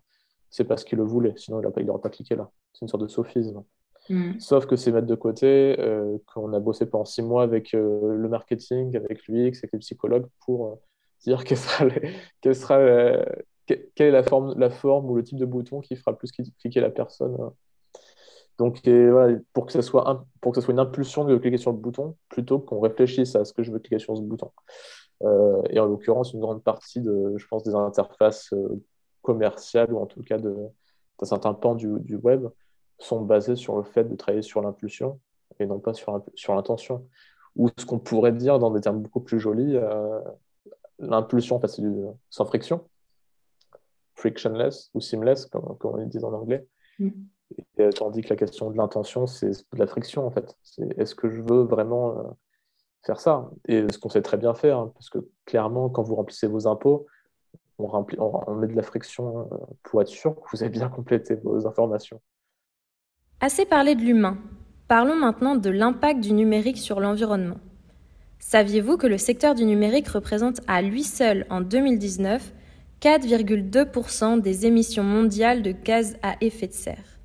c'est 0.50 0.64
parce 0.64 0.84
qu'il 0.84 0.98
le 0.98 1.04
voulait, 1.04 1.34
sinon 1.36 1.60
il 1.60 1.86
n'aurait 1.86 2.00
pas 2.00 2.10
cliqué 2.10 2.36
là. 2.36 2.50
C'est 2.72 2.82
une 2.82 2.88
sorte 2.88 3.02
de 3.02 3.08
sophisme. 3.08 3.64
Mm. 4.08 4.38
Sauf 4.38 4.66
que 4.66 4.76
c'est 4.76 4.92
mettre 4.92 5.06
de 5.06 5.14
côté 5.14 5.76
euh, 5.78 6.18
qu'on 6.32 6.52
a 6.52 6.60
bossé 6.60 6.86
pendant 6.86 7.04
six 7.04 7.22
mois 7.22 7.42
avec 7.42 7.74
euh, 7.74 8.14
le 8.14 8.28
marketing, 8.28 8.96
avec 8.96 9.26
l'UX, 9.26 9.58
avec 9.58 9.72
les 9.72 9.78
psychologues 9.78 10.26
pour 10.44 10.66
euh, 10.68 10.74
dire 11.24 11.44
quelle 11.44 11.56
sera, 11.56 11.88
sera 12.52 13.24
quelle 13.66 13.88
est 13.96 14.10
la 14.10 14.22
forme, 14.22 14.54
la 14.58 14.70
forme 14.70 15.10
ou 15.10 15.16
le 15.16 15.24
type 15.24 15.38
de 15.38 15.46
bouton 15.46 15.80
qui 15.80 15.96
fera 15.96 16.16
plus 16.16 16.30
cliquer 16.32 16.80
la 16.80 16.90
personne. 16.90 17.36
Donc, 18.58 18.86
voilà, 18.86 19.38
pour, 19.52 19.66
que 19.66 19.72
ça 19.72 19.82
soit 19.82 20.26
pour 20.40 20.52
que 20.52 20.60
ça 20.60 20.64
soit 20.64 20.72
une 20.72 20.78
impulsion 20.78 21.24
de 21.24 21.36
cliquer 21.38 21.56
sur 21.56 21.72
le 21.72 21.78
bouton, 21.78 22.14
plutôt 22.28 22.60
qu'on 22.60 22.78
réfléchisse 22.78 23.34
à 23.34 23.44
ce 23.44 23.52
que 23.52 23.62
je 23.62 23.72
veux 23.72 23.78
cliquer 23.78 23.98
sur 23.98 24.16
ce 24.16 24.22
bouton. 24.22 24.52
Euh, 25.22 25.62
et 25.70 25.78
en 25.80 25.86
l'occurrence, 25.86 26.32
une 26.32 26.40
grande 26.40 26.62
partie 26.62 27.00
de, 27.00 27.34
je 27.36 27.46
pense, 27.46 27.62
des 27.62 27.74
interfaces 27.74 28.52
euh, 28.52 28.82
commerciales 29.22 29.92
ou 29.92 29.98
en 29.98 30.06
tout 30.06 30.22
cas 30.22 30.38
d'un 30.38 30.70
certain 31.22 31.54
pan 31.54 31.74
du, 31.74 32.00
du, 32.00 32.16
web 32.16 32.46
sont 32.98 33.22
basées 33.22 33.56
sur 33.56 33.76
le 33.76 33.84
fait 33.84 34.04
de 34.04 34.14
travailler 34.16 34.42
sur 34.42 34.60
l'impulsion 34.60 35.20
et 35.58 35.66
non 35.66 35.78
pas 35.78 35.94
sur, 35.94 36.22
sur 36.34 36.54
l'intention. 36.54 37.06
Ou 37.56 37.68
ce 37.78 37.86
qu'on 37.86 37.98
pourrait 37.98 38.32
dire 38.32 38.58
dans 38.58 38.70
des 38.70 38.80
termes 38.80 39.00
beaucoup 39.00 39.20
plus 39.20 39.38
jolis, 39.38 39.76
euh, 39.76 40.20
l'impulsion, 40.98 41.60
c'est 41.66 41.82
sans 42.30 42.44
friction, 42.44 42.88
frictionless 44.16 44.90
ou 44.94 45.00
seamless, 45.00 45.46
comme, 45.46 45.76
comme 45.78 45.94
on 45.94 45.96
le 45.96 46.06
dit 46.06 46.18
en 46.18 46.32
anglais. 46.32 46.66
Mm. 46.98 47.10
Et, 47.78 47.90
tandis 47.90 48.22
que 48.22 48.30
la 48.30 48.36
question 48.36 48.70
de 48.70 48.76
l'intention, 48.76 49.26
c'est 49.26 49.50
de 49.50 49.78
la 49.78 49.86
friction 49.86 50.26
en 50.26 50.30
fait. 50.30 50.56
C'est 50.62 50.98
est-ce 50.98 51.14
que 51.14 51.30
je 51.30 51.40
veux 51.40 51.62
vraiment 51.62 52.36
faire 53.04 53.20
ça. 53.20 53.50
Et 53.68 53.84
ce 53.90 53.98
qu'on 53.98 54.08
sait 54.08 54.22
très 54.22 54.36
bien 54.36 54.54
faire, 54.54 54.78
hein, 54.78 54.90
parce 54.94 55.10
que 55.10 55.18
clairement, 55.44 55.88
quand 55.88 56.02
vous 56.02 56.14
remplissez 56.14 56.46
vos 56.46 56.66
impôts, 56.66 57.06
on, 57.78 57.86
remplit, 57.86 58.16
on, 58.20 58.54
met 58.54 58.68
de 58.68 58.74
la 58.74 58.82
friction 58.82 59.40
hein, 59.40 59.58
pour 59.82 60.00
être 60.00 60.08
sûr 60.08 60.34
que 60.34 60.42
vous 60.52 60.62
avez 60.62 60.70
bien 60.70 60.88
complété 60.88 61.34
vos 61.42 61.66
informations. 61.66 62.20
Assez 63.40 63.66
parlé 63.66 63.94
de 63.94 64.00
l'humain. 64.00 64.38
Parlons 64.88 65.16
maintenant 65.16 65.56
de 65.56 65.70
l'impact 65.70 66.20
du 66.20 66.32
numérique 66.32 66.78
sur 66.78 67.00
l'environnement. 67.00 67.58
Saviez-vous 68.38 68.96
que 68.96 69.06
le 69.06 69.18
secteur 69.18 69.54
du 69.54 69.64
numérique 69.64 70.08
représente 70.08 70.60
à 70.68 70.82
lui 70.82 71.02
seul 71.02 71.46
en 71.50 71.60
2019 71.60 72.52
4,2% 73.00 74.40
des 74.40 74.66
émissions 74.66 75.02
mondiales 75.02 75.62
de 75.62 75.72
gaz 75.72 76.16
à 76.22 76.36
effet 76.40 76.68
de 76.68 76.72
serre? 76.72 77.18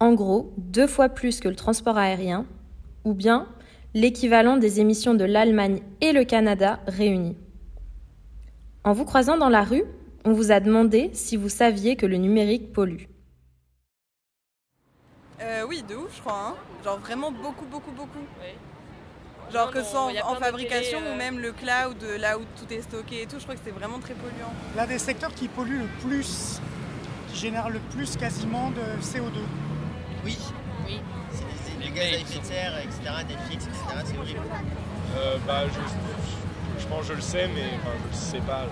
En 0.00 0.14
gros, 0.14 0.54
deux 0.56 0.86
fois 0.86 1.08
plus 1.08 1.40
que 1.40 1.48
le 1.48 1.56
transport 1.56 1.98
aérien, 1.98 2.46
ou 3.04 3.12
bien 3.12 3.48
l'équivalent 3.94 4.56
des 4.56 4.80
émissions 4.80 5.14
de 5.14 5.24
l'Allemagne 5.24 5.82
et 6.00 6.12
le 6.12 6.24
Canada 6.24 6.80
réunis. 6.86 7.36
En 8.84 8.92
vous 8.92 9.04
croisant 9.04 9.36
dans 9.36 9.48
la 9.48 9.62
rue, 9.62 9.84
on 10.24 10.32
vous 10.32 10.52
a 10.52 10.60
demandé 10.60 11.10
si 11.12 11.36
vous 11.36 11.48
saviez 11.48 11.96
que 11.96 12.06
le 12.06 12.16
numérique 12.16 12.72
pollue. 12.72 13.04
Euh, 15.42 15.64
oui, 15.68 15.82
de 15.88 15.96
ouf, 15.96 16.14
je 16.14 16.20
crois. 16.20 16.54
Hein. 16.54 16.54
Genre 16.84 16.98
vraiment 16.98 17.32
beaucoup, 17.32 17.64
beaucoup, 17.66 17.90
beaucoup. 17.92 18.24
Genre 19.52 19.70
que 19.72 19.82
ce 19.82 19.90
soit 19.90 20.12
en, 20.24 20.34
fabrication 20.36 20.98
ou 20.98 21.14
euh. 21.14 21.16
même 21.16 21.40
le 21.40 21.50
cloud, 21.52 21.96
là 22.20 22.38
où 22.38 22.42
tout 22.56 22.72
est 22.72 22.82
stocké 22.82 23.22
et 23.22 23.26
tout, 23.26 23.38
je 23.38 23.42
crois 23.42 23.56
que 23.56 23.60
c'est 23.64 23.72
vraiment 23.72 23.98
très 23.98 24.14
polluant. 24.14 24.52
L'un 24.76 24.86
des 24.86 24.98
secteurs 24.98 25.34
qui 25.34 25.48
pollue 25.48 25.80
le 25.80 26.08
plus, 26.08 26.60
qui 27.28 27.38
génère 27.38 27.68
le 27.68 27.80
plus 27.94 28.16
quasiment 28.16 28.70
de 28.70 29.02
CO2. 29.02 29.40
Oui, 30.24 30.38
oui 30.86 31.00
les 31.90 32.00
gaz 32.00 32.12
à 32.12 32.20
effet 32.20 32.38
de 32.40 32.44
serre, 32.44 32.78
etc., 32.78 33.00
Netflix, 33.28 33.66
etc., 33.66 33.82
c'est 34.04 34.18
horrible. 34.18 34.40
Euh, 35.16 35.38
bah, 35.46 35.62
je, 35.66 36.80
je, 36.80 36.88
pense 36.88 37.00
que 37.00 37.06
je 37.08 37.12
le 37.14 37.20
sais, 37.20 37.48
mais 37.48 37.76
enfin, 37.76 37.96
je 38.10 38.16
ne 38.16 38.20
sais 38.20 38.46
pas. 38.46 38.66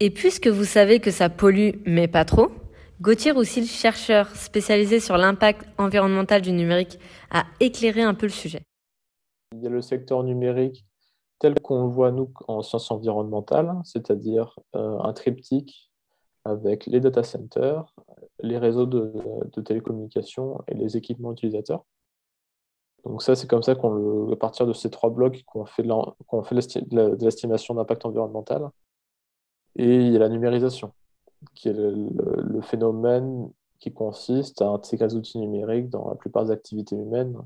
Et 0.00 0.10
puisque 0.10 0.48
vous 0.48 0.64
savez 0.64 1.00
que 1.00 1.10
ça 1.10 1.28
pollue, 1.28 1.70
mais 1.86 2.08
pas 2.08 2.24
trop, 2.24 2.50
Gauthier 3.00 3.32
Roussil, 3.32 3.66
chercheur 3.66 4.28
spécialisé 4.34 5.00
sur 5.00 5.16
l'impact 5.16 5.66
environnemental 5.78 6.40
du 6.40 6.52
numérique, 6.52 6.98
a 7.30 7.44
éclairé 7.60 8.02
un 8.02 8.14
peu 8.14 8.26
le 8.26 8.32
sujet. 8.32 8.62
Il 9.52 9.62
y 9.62 9.66
a 9.66 9.70
le 9.70 9.82
secteur 9.82 10.22
numérique 10.22 10.84
tel 11.38 11.54
qu'on 11.60 11.82
le 11.82 11.90
voit 11.90 12.12
nous 12.12 12.32
en 12.48 12.62
sciences 12.62 12.90
environnementales, 12.90 13.74
c'est-à-dire 13.84 14.58
euh, 14.74 14.98
un 15.00 15.12
triptyque 15.12 15.90
avec 16.44 16.86
les 16.86 17.00
data 17.00 17.22
centers, 17.22 17.84
les 18.40 18.58
réseaux 18.58 18.86
de, 18.86 19.12
télécommunications 19.62 20.62
et 20.68 20.74
les 20.74 20.96
équipements 20.96 21.32
utilisateurs. 21.32 21.84
Donc 23.04 23.22
ça, 23.22 23.36
c'est 23.36 23.48
comme 23.48 23.62
ça 23.62 23.74
qu'on 23.74 24.32
à 24.32 24.36
partir 24.36 24.66
de 24.66 24.72
ces 24.72 24.90
trois 24.90 25.10
blocs 25.10 25.44
qu'on 25.46 25.64
fait 25.64 25.84
de 25.84 27.24
l'estimation 27.24 27.74
d'impact 27.74 28.04
environnemental. 28.04 28.68
Et 29.76 29.96
il 29.96 30.12
y 30.12 30.16
a 30.16 30.18
la 30.18 30.28
numérisation, 30.28 30.92
qui 31.54 31.68
est 31.68 31.72
le, 31.72 32.60
phénomène 32.62 33.50
qui 33.78 33.92
consiste 33.92 34.62
à 34.62 34.68
intégrer 34.68 35.06
des 35.06 35.14
outils 35.14 35.38
numériques 35.38 35.90
dans 35.90 36.08
la 36.08 36.14
plupart 36.14 36.46
des 36.46 36.50
activités 36.50 36.96
humaines 36.96 37.36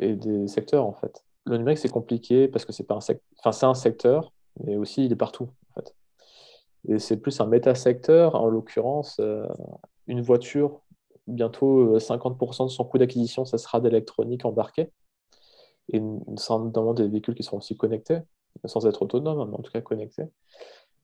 et 0.00 0.16
des, 0.16 0.48
secteurs 0.48 0.84
en 0.84 0.92
fait. 0.92 1.24
Le 1.46 1.56
numérique 1.56 1.78
c'est 1.78 1.88
compliqué 1.88 2.48
parce 2.48 2.64
que 2.64 2.72
c'est 2.72 2.84
pas 2.84 2.96
un 2.96 3.00
secteur, 3.00 3.24
enfin 3.38 3.52
c'est 3.52 3.66
un 3.66 3.74
secteur, 3.74 4.32
mais 4.64 4.76
aussi 4.76 5.04
il 5.04 5.12
est 5.12 5.16
partout 5.16 5.48
en 5.70 5.80
fait. 5.80 5.94
Et 6.88 6.98
c'est 6.98 7.16
plus 7.16 7.40
un 7.40 7.46
méta-secteur, 7.46 8.34
en 8.34 8.48
l'occurrence, 8.48 9.18
euh, 9.20 9.46
une 10.06 10.20
voiture 10.20 10.80
bientôt 11.26 11.98
50% 11.98 12.62
euh, 12.62 12.64
de 12.66 12.70
son 12.70 12.84
coût 12.84 12.98
d'acquisition, 12.98 13.44
ça 13.44 13.58
sera 13.58 13.80
d'électronique 13.80 14.44
embarquée. 14.44 14.90
Et 15.92 16.00
notamment 16.00 16.94
des 16.94 17.08
véhicules 17.08 17.34
qui 17.34 17.42
seront 17.42 17.58
aussi 17.58 17.76
connectés, 17.76 18.20
sans 18.64 18.86
être 18.86 19.02
autonomes, 19.02 19.50
mais 19.50 19.56
en 19.56 19.62
tout 19.62 19.72
cas 19.72 19.80
connectés, 19.80 20.24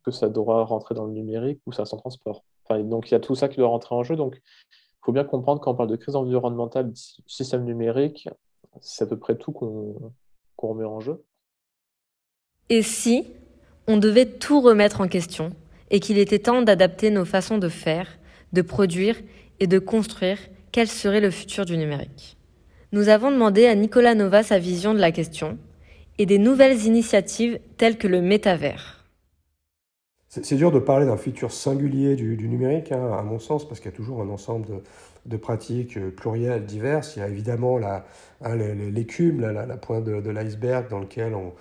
que 0.05 0.11
ça 0.11 0.29
devra 0.29 0.65
rentrer 0.65 0.95
dans 0.95 1.05
le 1.05 1.13
numérique 1.13 1.61
ou 1.67 1.73
ça 1.73 1.85
sans 1.85 1.97
transport. 1.97 2.45
Donc 2.71 3.11
il 3.11 3.13
y 3.13 3.15
a 3.15 3.21
tout 3.21 3.35
ça 3.35 3.49
qui 3.49 3.57
doit 3.57 3.69
rentrer 3.69 3.95
en 3.95 4.03
jeu. 4.03 4.17
Donc 4.17 4.37
il 4.37 5.05
faut 5.05 5.13
bien 5.13 5.25
comprendre 5.25 5.61
quand 5.61 5.73
on 5.73 5.75
parle 5.75 5.91
de 5.91 5.97
crise 5.97 6.17
environnementale, 6.17 6.93
système 7.27 7.65
numérique, 7.65 8.29
c'est 8.81 9.05
à 9.05 9.07
peu 9.07 9.19
près 9.19 9.37
tout 9.37 9.53
qu'on 9.53 10.13
remet 10.59 10.85
en 10.85 11.01
jeu. 11.01 11.25
Et 12.69 12.83
si 12.83 13.27
on 13.87 13.97
devait 13.97 14.27
tout 14.27 14.61
remettre 14.61 15.01
en 15.01 15.09
question 15.09 15.51
et 15.91 16.01
qu'il 16.01 16.19
était 16.19 16.39
temps 16.39 16.63
d'adapter 16.63 17.11
nos 17.11 17.25
façons 17.25 17.59
de 17.59 17.69
faire, 17.69 18.19
de 18.53 18.63
produire 18.63 19.17
et 19.61 19.67
de 19.67 19.79
construire 19.79 20.39
quel 20.73 20.89
serait 20.89 21.21
le 21.21 21.31
futur 21.31 21.65
du 21.65 21.77
numérique. 21.77 22.37
Nous 22.93 23.09
avons 23.09 23.31
demandé 23.31 23.67
à 23.67 23.75
Nicolas 23.75 24.15
Nova 24.15 24.43
sa 24.43 24.59
vision 24.59 24.95
de 24.95 24.99
la 24.99 25.13
question 25.13 25.59
et 26.19 26.27
des 26.27 26.39
nouvelles 26.39 26.87
initiatives 26.87 27.59
telles 27.77 27.99
que 27.99 28.09
le 28.09 28.23
métavers. 28.23 29.05
C'est 30.29 30.57
dur 30.57 30.71
de 30.71 30.79
parler 30.79 31.07
d'un 31.07 31.17
futur 31.17 31.53
singulier 31.53 32.15
du, 32.15 32.49
numérique, 32.49 32.93
hein, 32.93 33.13
à 33.19 33.23
mon 33.23 33.39
sens, 33.39 33.67
parce 33.67 33.81
qu'il 33.81 33.91
y 33.91 33.95
a 33.95 33.97
toujours 33.97 34.21
un 34.21 34.29
ensemble 34.29 34.83
de, 35.25 35.37
pratiques 35.39 35.97
euh, 35.97 36.11
plurielles, 36.11 36.67
diverses. 36.67 37.17
Il 37.17 37.21
y 37.21 37.23
a 37.23 37.29
évidemment 37.29 37.81
hein, 37.83 38.57
l'écume, 38.57 39.41
la, 39.41 39.65
la, 39.65 39.77
pointe 39.79 40.05
de, 40.05 40.31
l'iceberg 40.31 40.91
dans 40.91 40.99
lequel 40.99 41.35
on, 41.35 41.55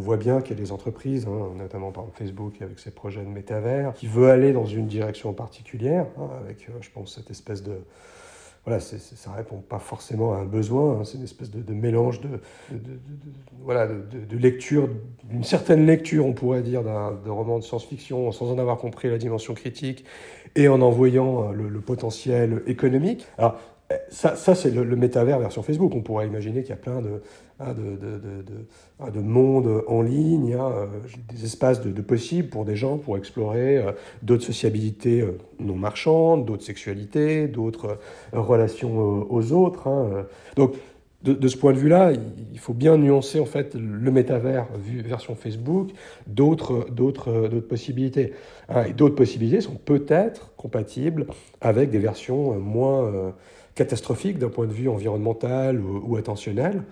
voit 0.00 0.16
bien 0.16 0.40
qu'il 0.40 0.56
y 0.56 0.60
a 0.60 0.62
des 0.62 0.72
entreprises, 0.72 1.26
hein, 1.26 1.52
notamment 1.56 1.92
par 1.92 2.06
Facebook 2.14 2.62
avec 2.62 2.78
ses 2.78 2.90
projets 2.90 3.22
de 3.22 3.28
métavers, 3.28 3.92
qui 3.94 4.06
veulent 4.06 4.30
aller 4.30 4.52
dans 4.52 4.66
une 4.66 4.86
direction 4.86 5.32
particulière, 5.32 6.06
avec, 6.44 6.68
euh, 6.68 6.72
je 6.80 6.90
pense, 6.90 7.14
cette 7.14 7.30
espèce 7.30 7.62
de, 7.62 7.78
voilà, 8.64 8.78
ça 8.78 8.96
ne 9.30 9.36
répond 9.36 9.56
pas 9.56 9.80
forcément 9.80 10.34
à 10.34 10.36
un 10.36 10.44
besoin, 10.44 11.00
hein. 11.00 11.04
c'est 11.04 11.18
une 11.18 11.24
espèce 11.24 11.50
de, 11.50 11.74
mélange 11.74 12.20
de, 12.20 12.28
voilà, 13.60 13.88
de, 13.88 14.36
lecture, 14.36 14.88
d'une 15.24 15.42
certaine 15.42 15.84
lecture, 15.84 16.24
on 16.24 16.32
pourrait 16.32 16.62
dire, 16.62 16.84
d'un 16.84 17.18
roman 17.26 17.58
de 17.58 17.64
science-fiction 17.64 18.30
sans 18.30 18.52
en 18.52 18.58
avoir 18.58 18.78
compris 18.78 19.10
la 19.10 19.18
dimension 19.18 19.54
critique 19.54 20.04
et 20.54 20.68
en 20.68 20.80
en 20.80 20.90
voyant 20.90 21.50
euh, 21.50 21.52
le, 21.52 21.80
potentiel 21.80 22.62
économique. 22.66 23.26
Alors, 23.36 23.58
eh, 23.90 23.94
ça, 24.10 24.36
ça 24.36 24.54
c'est 24.54 24.70
le, 24.70 24.84
le, 24.84 24.96
métavers 24.96 25.40
version 25.40 25.62
Facebook. 25.64 25.92
On 25.96 26.02
pourrait 26.02 26.28
imaginer 26.28 26.60
qu'il 26.60 26.70
y 26.70 26.74
a 26.74 26.76
plein 26.76 27.00
de, 27.00 27.20
Hein, 27.64 27.74
hein, 29.00 29.10
de, 29.10 29.20
monde 29.20 29.84
en 29.86 30.02
ligne, 30.02 30.54
hein, 30.54 30.72
euh, 30.74 30.86
des 31.32 31.44
espaces 31.44 31.80
de, 31.80 32.00
possibles 32.00 32.48
pour 32.48 32.64
des 32.64 32.76
gens 32.76 32.98
pour 32.98 33.16
explorer 33.16 33.78
euh, 33.78 33.92
d'autres 34.22 34.44
sociabilités 34.44 35.20
euh, 35.20 35.38
non 35.60 35.76
marchandes, 35.76 36.44
d'autres 36.44 36.64
sexualités, 36.64 37.48
d'autres 37.48 37.98
relations 38.32 39.26
aux 39.30 39.52
autres. 39.52 39.88
Donc, 40.56 40.74
de, 41.22 41.46
ce 41.46 41.56
point 41.56 41.72
de 41.72 41.78
vue-là, 41.78 42.12
il 42.52 42.58
faut 42.58 42.72
bien 42.72 42.96
nuancer 42.96 43.38
en 43.38 43.44
fait 43.44 43.76
le 43.76 44.10
métavers 44.10 44.66
version 45.04 45.36
Facebook 45.36 45.90
d'autres 46.26 46.88
possibilités. 47.60 48.32
et 48.88 48.92
d'autres 48.92 49.14
possibilités 49.14 49.60
sont 49.60 49.76
peut-être 49.76 50.52
compatibles 50.56 51.26
avec 51.60 51.90
des 51.90 52.00
versions 52.00 52.58
moins 52.58 53.32
catastrophiques 53.76 54.38
d'un 54.38 54.48
point 54.48 54.66
de 54.66 54.72
vue 54.72 54.88
environnemental 54.88 55.80
ou 55.80 56.16
attentionnel. 56.16 56.82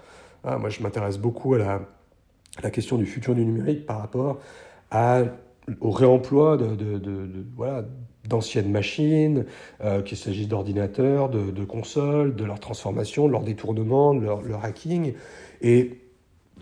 Ah, 0.44 0.58
moi, 0.58 0.70
je 0.70 0.82
m'intéresse 0.82 1.18
beaucoup 1.18 1.54
à 1.54 1.58
la, 1.58 2.70
question 2.70 2.96
du 2.98 3.06
futur 3.06 3.34
du 3.34 3.44
numérique 3.44 3.86
par 3.86 4.00
rapport 4.00 4.38
au 5.80 5.90
réemploi 5.90 6.56
de, 6.56 7.44
voilà, 7.56 7.84
d'anciennes 8.28 8.70
machines, 8.70 9.46
euh, 9.82 10.02
qu'il 10.02 10.16
s'agisse 10.16 10.48
d'ordinateurs, 10.48 11.28
de, 11.28 11.64
consoles, 11.64 12.34
de 12.34 12.44
leur 12.44 12.60
transformation, 12.60 13.26
de 13.26 13.32
leur 13.32 13.42
détournement, 13.42 14.14
de 14.14 14.20
leur, 14.20 14.42
leur 14.42 14.64
hacking. 14.64 15.14
Et 15.62 16.00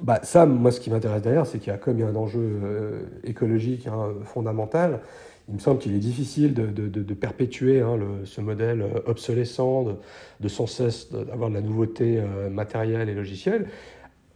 bah, 0.02 0.20
ça, 0.22 0.46
moi, 0.46 0.70
ce 0.70 0.80
qui 0.80 0.90
m'intéresse 0.90 1.22
derrière, 1.22 1.46
c'est 1.46 1.58
qu'il 1.58 1.68
y 1.68 1.74
a 1.74 1.78
comme 1.78 1.98
il 1.98 2.00
y 2.00 2.04
a 2.04 2.08
un 2.08 2.16
enjeu 2.16 2.60
euh, 2.62 3.02
écologique 3.24 3.86
hein, 3.86 4.10
fondamental, 4.24 5.00
il 5.48 5.54
me 5.54 5.58
semble 5.58 5.78
qu'il 5.78 5.94
est 5.94 6.00
difficile 6.00 6.52
de, 6.52 6.66
de, 6.66 6.88
de 6.88 7.14
perpétuer 7.14 7.80
hein, 7.80 7.98
ce 8.24 8.40
modèle 8.40 8.82
euh, 8.82 9.00
obsolescent, 9.06 9.96
de, 10.40 10.48
sans 10.48 10.66
cesse 10.66 11.10
d'avoir 11.10 11.48
de 11.48 11.54
la 11.54 11.62
nouveauté 11.62 12.18
euh, 12.18 12.50
matérielle 12.50 13.08
et 13.08 13.14
logicielle, 13.14 13.66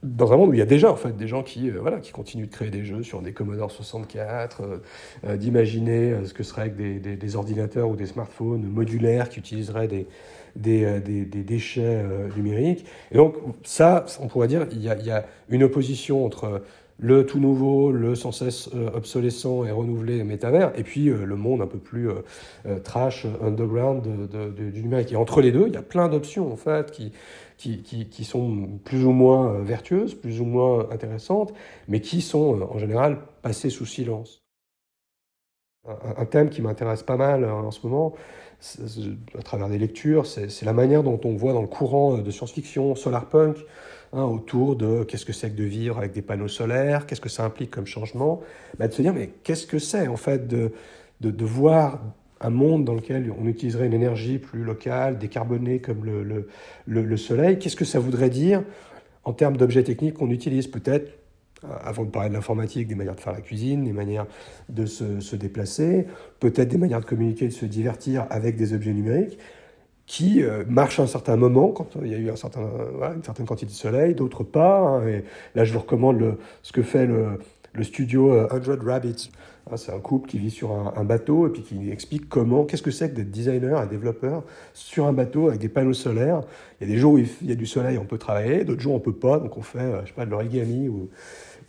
dans 0.03 0.33
un 0.33 0.37
monde 0.37 0.51
où 0.51 0.55
il 0.55 0.59
y 0.59 0.62
a 0.62 0.66
déjà 0.66 0.90
en 0.90 0.96
fait 0.96 1.16
des 1.16 1.29
gens 1.29 1.42
qui, 1.42 1.70
euh, 1.70 1.79
voilà, 1.81 2.01
qui 2.01 2.12
continuent 2.12 2.46
de 2.46 2.51
créer 2.51 2.70
des 2.70 2.85
jeux 2.85 3.03
sur 3.03 3.20
des 3.20 3.33
Commodore 3.33 3.70
64, 3.70 4.81
d'imaginer 5.37 6.16
ce 6.25 6.33
que 6.33 6.42
serait 6.42 6.62
avec 6.62 6.77
des, 6.77 6.98
des, 6.98 7.16
des, 7.16 7.37
ordinateurs 7.37 7.88
ou 7.88 7.94
des 7.94 8.07
smartphones 8.07 8.64
modulaires 8.64 9.29
qui 9.29 9.38
utiliseraient 9.38 9.88
des, 9.88 10.07
des, 10.57 11.01
des, 11.01 11.44
déchets 11.44 12.03
numériques. 12.37 12.85
Et 13.12 13.16
donc 13.16 13.37
ça, 13.62 14.07
on 14.20 14.27
pourrait 14.27 14.48
dire, 14.48 14.66
il 14.72 14.83
y 14.83 14.88
a, 14.88 14.98
il 14.98 15.07
y 15.07 15.11
a 15.11 15.25
une 15.51 15.62
opposition 15.62 16.27
entre 16.27 16.62
le 16.99 17.27
tout 17.27 17.41
nouveau, 17.41 17.91
le 17.91 18.15
sans 18.15 18.33
cesse 18.33 18.71
euh, 18.75 18.91
obsolescent 18.95 19.65
et 19.65 19.71
renouvelé 19.71 20.23
métavers, 20.25 20.73
et 20.79 20.85
puis 20.85 21.09
euh, 21.09 21.25
le 21.25 21.37
monde 21.37 21.61
un 21.61 21.67
peu 21.67 21.79
plus 21.79 22.09
euh, 22.09 22.79
trash, 22.81 23.27
underground 23.43 24.03
du 24.55 24.83
numérique. 24.83 25.13
Et 25.13 25.17
entre 25.17 25.41
les 25.41 25.53
deux, 25.53 25.67
il 25.67 25.75
y 25.75 25.77
a 25.77 25.83
plein 25.83 26.09
d'options 26.09 26.53
en 26.53 26.57
fait 26.57 26.91
qui, 26.91 27.13
qui, 27.57 27.83
qui, 27.83 28.25
sont 28.25 28.79
plus 28.85 29.05
ou 29.05 29.13
moins 29.13 29.61
vertueuses, 29.61 30.15
plus 30.15 30.41
ou 30.41 30.45
moins 30.45 30.89
intéressantes, 30.91 31.53
mais 31.89 32.01
qui 32.01 32.21
sont 32.21 32.63
en 32.63 32.79
général 32.79 33.19
passées 33.43 33.71
sous 33.71 33.87
silence. 33.87 34.43
Un, 36.17 36.27
thème 36.27 36.49
qui 36.49 36.63
m'intéresse 36.63 37.03
pas 37.03 37.17
mal 37.17 37.45
en 37.45 37.71
ce 37.73 37.85
moment, 37.85 38.15
à 39.37 39.43
travers 39.43 39.69
des 39.69 39.79
lectures, 39.79 40.27
c'est 40.27 40.63
la 40.63 40.73
manière 40.73 41.03
dont 41.03 41.21
on 41.25 41.35
voit 41.35 41.53
dans 41.53 41.61
le 41.61 41.67
courant 41.67 42.19
de 42.19 42.31
science-fiction, 42.31 42.95
solarpunk, 42.95 43.57
Hein, 44.14 44.25
autour 44.25 44.77
de 44.77 45.05
qu'est-ce 45.05 45.25
que 45.25 45.33
c'est 45.33 45.48
que 45.48 45.57
de 45.57 45.64
vivre 45.64 45.96
avec 45.96 46.12
des 46.12 46.20
panneaux 46.20 46.48
solaires, 46.48 47.07
qu'est-ce 47.07 47.20
que 47.22 47.31
ça 47.31 47.46
implique 47.46 47.70
comme 47.70 47.87
changement, 47.87 48.42
bah, 48.79 48.87
de 48.87 48.92
se 48.92 49.01
dire 49.01 49.14
mais 49.14 49.31
qu'est-ce 49.42 49.66
que 49.66 49.79
c'est 49.79 50.07
en 50.07 50.18
fait 50.18 50.46
de, 50.46 50.72
de, 51.22 51.44
voir 51.46 51.98
un 52.42 52.51
monde 52.51 52.85
dans 52.85 52.92
lequel 52.92 53.33
on 53.40 53.46
utiliserait 53.46 53.87
une 53.87 53.94
énergie 53.94 54.37
plus 54.37 54.64
locale, 54.64 55.16
décarbonée 55.16 55.79
comme 55.79 56.05
le, 56.05 56.22
le, 56.22 56.46
le, 57.03 57.16
soleil, 57.16 57.59
qu'est-ce 57.59 57.77
que 57.77 57.87
ça 57.87 58.01
voudrait 58.01 58.29
dire 58.29 58.62
en 59.25 59.33
termes 59.33 59.57
d'objets 59.57 59.83
techniques 59.83 60.14
qu'on 60.14 60.29
utilise 60.29 60.66
peut-être 60.66 61.18
euh, 61.64 61.68
avant 61.83 62.05
de 62.05 62.11
parler 62.11 62.29
de 62.29 62.35
l'informatique, 62.35 62.88
des 62.88 62.94
manières 62.94 63.14
de 63.14 63.20
faire 63.20 63.33
la 63.33 63.40
cuisine, 63.40 63.85
des 63.85 63.94
manières 63.94 64.27
de 64.68 64.85
se, 64.85 65.20
se 65.20 65.37
déplacer, 65.37 66.07
peut-être 66.38 66.68
des 66.68 66.77
manières 66.77 67.01
de 67.01 67.07
communiquer, 67.07 67.46
de 67.46 67.53
se 67.53 67.64
divertir 67.64 68.27
avec 68.29 68.57
des 68.57 68.75
objets 68.75 68.92
numériques 68.92 69.38
qui 70.12 70.42
euh, 70.42 70.62
marchent 70.68 71.01
un 71.01 71.07
certain 71.07 71.37
moment, 71.37 71.68
quand 71.68 71.87
il 72.03 72.09
y 72.09 72.14
a 72.14 72.18
eu 72.18 72.29
un 72.29 72.37
certain, 72.37 72.61
une 73.16 73.25
certaine 73.25 73.46
quantité 73.46 73.72
de 73.72 73.77
soleil, 73.77 74.14
d'autres 74.14 74.44
pas. 74.44 74.81
Hein, 74.81 75.09
et 75.09 75.25
là, 75.55 75.64
je 75.64 75.72
vous 75.72 75.79
recommande 75.79 76.37
ce 76.62 76.70
que 76.70 76.83
fait 76.83 77.07
le, 77.07 77.38
studio 77.83 78.46
100 78.51 78.68
euh, 78.68 78.77
Rabbits. 78.85 79.31
Hein, 79.70 79.79
c'est 79.79 79.90
un 79.90 80.01
couple 80.01 80.29
qui 80.29 80.38
vit 80.38 80.51
sur 80.51 80.70
un, 80.70 81.05
bateau 81.05 81.46
et 81.46 81.51
puis 81.51 81.62
qui 81.62 81.90
explique 81.90 82.29
comment, 82.29 82.64
qu'est-ce 82.64 82.83
que 82.83 82.90
c'est 82.90 83.09
que 83.09 83.16
d'être 83.16 83.31
designer 83.31 83.83
et 83.83 83.87
développeur 83.87 84.44
sur 84.75 85.07
un 85.07 85.14
bateau 85.14 85.48
avec 85.48 85.61
des 85.62 85.70
panneaux 85.70 85.94
solaires. 85.94 86.42
Il 86.79 86.87
y 86.87 86.90
a 86.90 86.92
des 86.92 87.01
jours 87.01 87.14
où 87.14 87.18
il 87.18 87.48
y 87.48 87.53
a 87.53 87.55
du 87.55 87.64
soleil, 87.64 87.96
on 87.96 88.05
peut 88.05 88.18
travailler, 88.18 88.64
d'autres 88.64 88.83
jours 88.83 88.94
on 88.94 89.01
peut 89.01 89.14
pas, 89.14 89.38
donc 89.38 89.57
on 89.57 89.62
fait, 89.62 89.79
euh, 89.79 90.03
je 90.03 90.09
sais 90.09 90.14
pas, 90.14 90.27
de 90.27 90.31
l'origami 90.31 90.90
ou, 90.90 91.09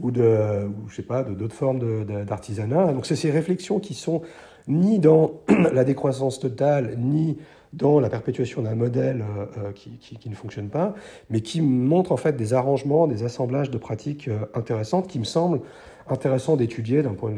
ou 0.02 0.12
de, 0.12 0.68
ou, 0.68 0.90
je 0.90 0.96
sais 0.98 1.04
pas, 1.04 1.24
d'autres 1.24 1.56
formes 1.56 2.04
d'artisanat. 2.26 2.92
Donc 2.92 3.06
c'est 3.06 3.16
ces 3.16 3.32
réflexions 3.32 3.80
qui 3.80 3.94
sont 3.94 4.22
ni 4.68 5.00
dans 5.00 5.40
la 5.72 5.86
décroissance 5.86 6.42
totale, 6.42 6.96
ni 6.98 7.38
dans 7.74 8.00
la 8.00 8.10
perpétuation 8.10 8.62
d'un 8.62 8.76
modèle 8.76 9.22
euh, 9.22 9.46
euh, 9.58 9.72
qui, 9.72 9.98
qui, 9.98 10.30
ne 10.30 10.36
fonctionne 10.36 10.70
pas, 10.70 10.94
mais 11.30 11.42
qui 11.42 11.62
montre 11.62 12.12
en 12.12 12.18
fait 12.18 12.38
des 12.38 12.54
arrangements, 12.54 13.08
des 13.08 13.24
assemblages 13.24 13.72
de 13.72 13.78
pratiques 13.78 14.28
euh, 14.28 14.46
intéressantes 14.54 15.08
qui 15.08 15.20
me 15.20 15.24
semblent 15.24 15.62
intéressants 16.08 16.56
d'étudier 16.56 17.02
d'un 17.02 17.14
point, 17.14 17.32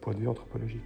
point 0.00 0.14
de 0.14 0.18
vue 0.18 0.28
anthropologique. 0.28 0.80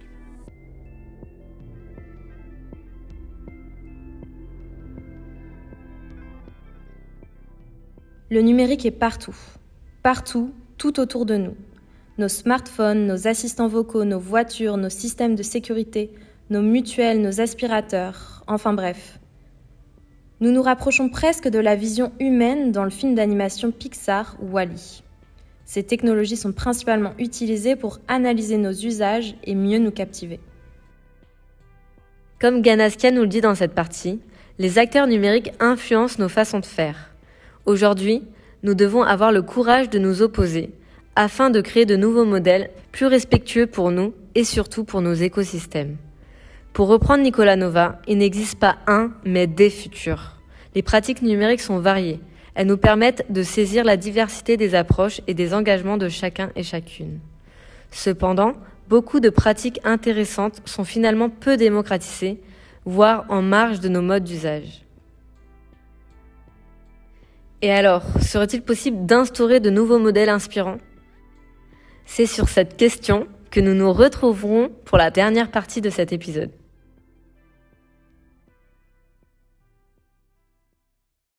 Le 8.31 8.41
numérique 8.41 8.85
est 8.85 8.91
partout, 8.91 9.35
partout, 10.01 10.51
tout 10.77 10.99
autour 10.99 11.27
de 11.27 11.37
nous. 11.37 11.55
Nos 12.17 12.29
smartphones, 12.29 13.05
nos 13.05 13.27
assistants 13.27 13.67
vocaux, 13.67 14.05
nos 14.05 14.19
voitures, 14.19 14.77
nos 14.77 14.89
systèmes 14.89 15.35
de 15.35 15.43
sécurité, 15.43 16.11
nos 16.49 16.61
mutuelles, 16.61 17.21
nos 17.21 17.41
aspirateurs, 17.41 18.43
enfin 18.47 18.73
bref. 18.73 19.19
Nous 20.41 20.51
nous 20.51 20.61
rapprochons 20.61 21.09
presque 21.09 21.47
de 21.47 21.59
la 21.59 21.75
vision 21.75 22.11
humaine 22.19 22.71
dans 22.71 22.83
le 22.83 22.89
film 22.89 23.15
d'animation 23.15 23.71
Pixar 23.71 24.37
Wally. 24.39 25.01
Ces 25.65 25.83
technologies 25.83 26.37
sont 26.37 26.51
principalement 26.51 27.13
utilisées 27.17 27.75
pour 27.75 27.99
analyser 28.07 28.57
nos 28.57 28.71
usages 28.71 29.35
et 29.43 29.55
mieux 29.55 29.79
nous 29.79 29.91
captiver. 29.91 30.39
Comme 32.39 32.61
Ganaskia 32.61 33.09
nous 33.09 33.21
le 33.21 33.27
dit 33.27 33.41
dans 33.41 33.55
cette 33.55 33.73
partie, 33.73 34.19
les 34.59 34.77
acteurs 34.77 35.07
numériques 35.07 35.51
influencent 35.59 36.21
nos 36.21 36.29
façons 36.29 36.59
de 36.59 36.65
faire. 36.65 37.09
Aujourd'hui, 37.65 38.21
nous 38.61 38.75
devons 38.75 39.01
avoir 39.01 39.31
le 39.31 39.41
courage 39.41 39.89
de 39.89 39.97
nous 39.97 40.21
opposer 40.21 40.71
afin 41.15 41.49
de 41.49 41.61
créer 41.61 41.85
de 41.85 41.95
nouveaux 41.95 42.25
modèles 42.25 42.69
plus 42.91 43.07
respectueux 43.07 43.67
pour 43.67 43.89
nous 43.89 44.13
et 44.35 44.43
surtout 44.43 44.83
pour 44.83 45.01
nos 45.01 45.13
écosystèmes. 45.13 45.97
Pour 46.75 46.89
reprendre 46.89 47.23
Nicolas 47.23 47.55
Nova, 47.55 48.01
il 48.05 48.17
n'existe 48.17 48.59
pas 48.59 48.75
un, 48.85 49.13
mais 49.23 49.47
des 49.47 49.69
futurs. 49.69 50.33
Les 50.75 50.81
pratiques 50.81 51.21
numériques 51.21 51.61
sont 51.61 51.79
variées. 51.79 52.19
Elles 52.53 52.67
nous 52.67 52.75
permettent 52.75 53.25
de 53.31 53.43
saisir 53.43 53.85
la 53.85 53.95
diversité 53.95 54.57
des 54.57 54.75
approches 54.75 55.21
et 55.25 55.33
des 55.33 55.53
engagements 55.53 55.95
de 55.95 56.09
chacun 56.09 56.51
et 56.53 56.63
chacune. 56.63 57.19
Cependant, 57.91 58.51
beaucoup 58.89 59.21
de 59.21 59.29
pratiques 59.29 59.79
intéressantes 59.85 60.61
sont 60.65 60.83
finalement 60.83 61.29
peu 61.29 61.55
démocratisées, 61.55 62.41
voire 62.83 63.23
en 63.29 63.41
marge 63.41 63.79
de 63.79 63.87
nos 63.87 64.01
modes 64.01 64.25
d'usage. 64.25 64.83
Et 67.61 67.71
alors, 67.71 68.03
serait-il 68.21 68.63
possible 68.63 69.05
d'instaurer 69.05 69.61
de 69.61 69.69
nouveaux 69.69 69.97
modèles 69.97 70.27
inspirants? 70.27 70.79
C'est 72.05 72.25
sur 72.25 72.49
cette 72.49 72.75
question 72.75 73.27
que 73.49 73.61
nous 73.61 73.75
nous 73.75 73.93
retrouverons 73.93 74.71
pour 74.83 74.97
la 74.97 75.09
dernière 75.09 75.51
partie 75.51 75.79
de 75.79 75.89
cet 75.89 76.11
épisode. 76.11 76.51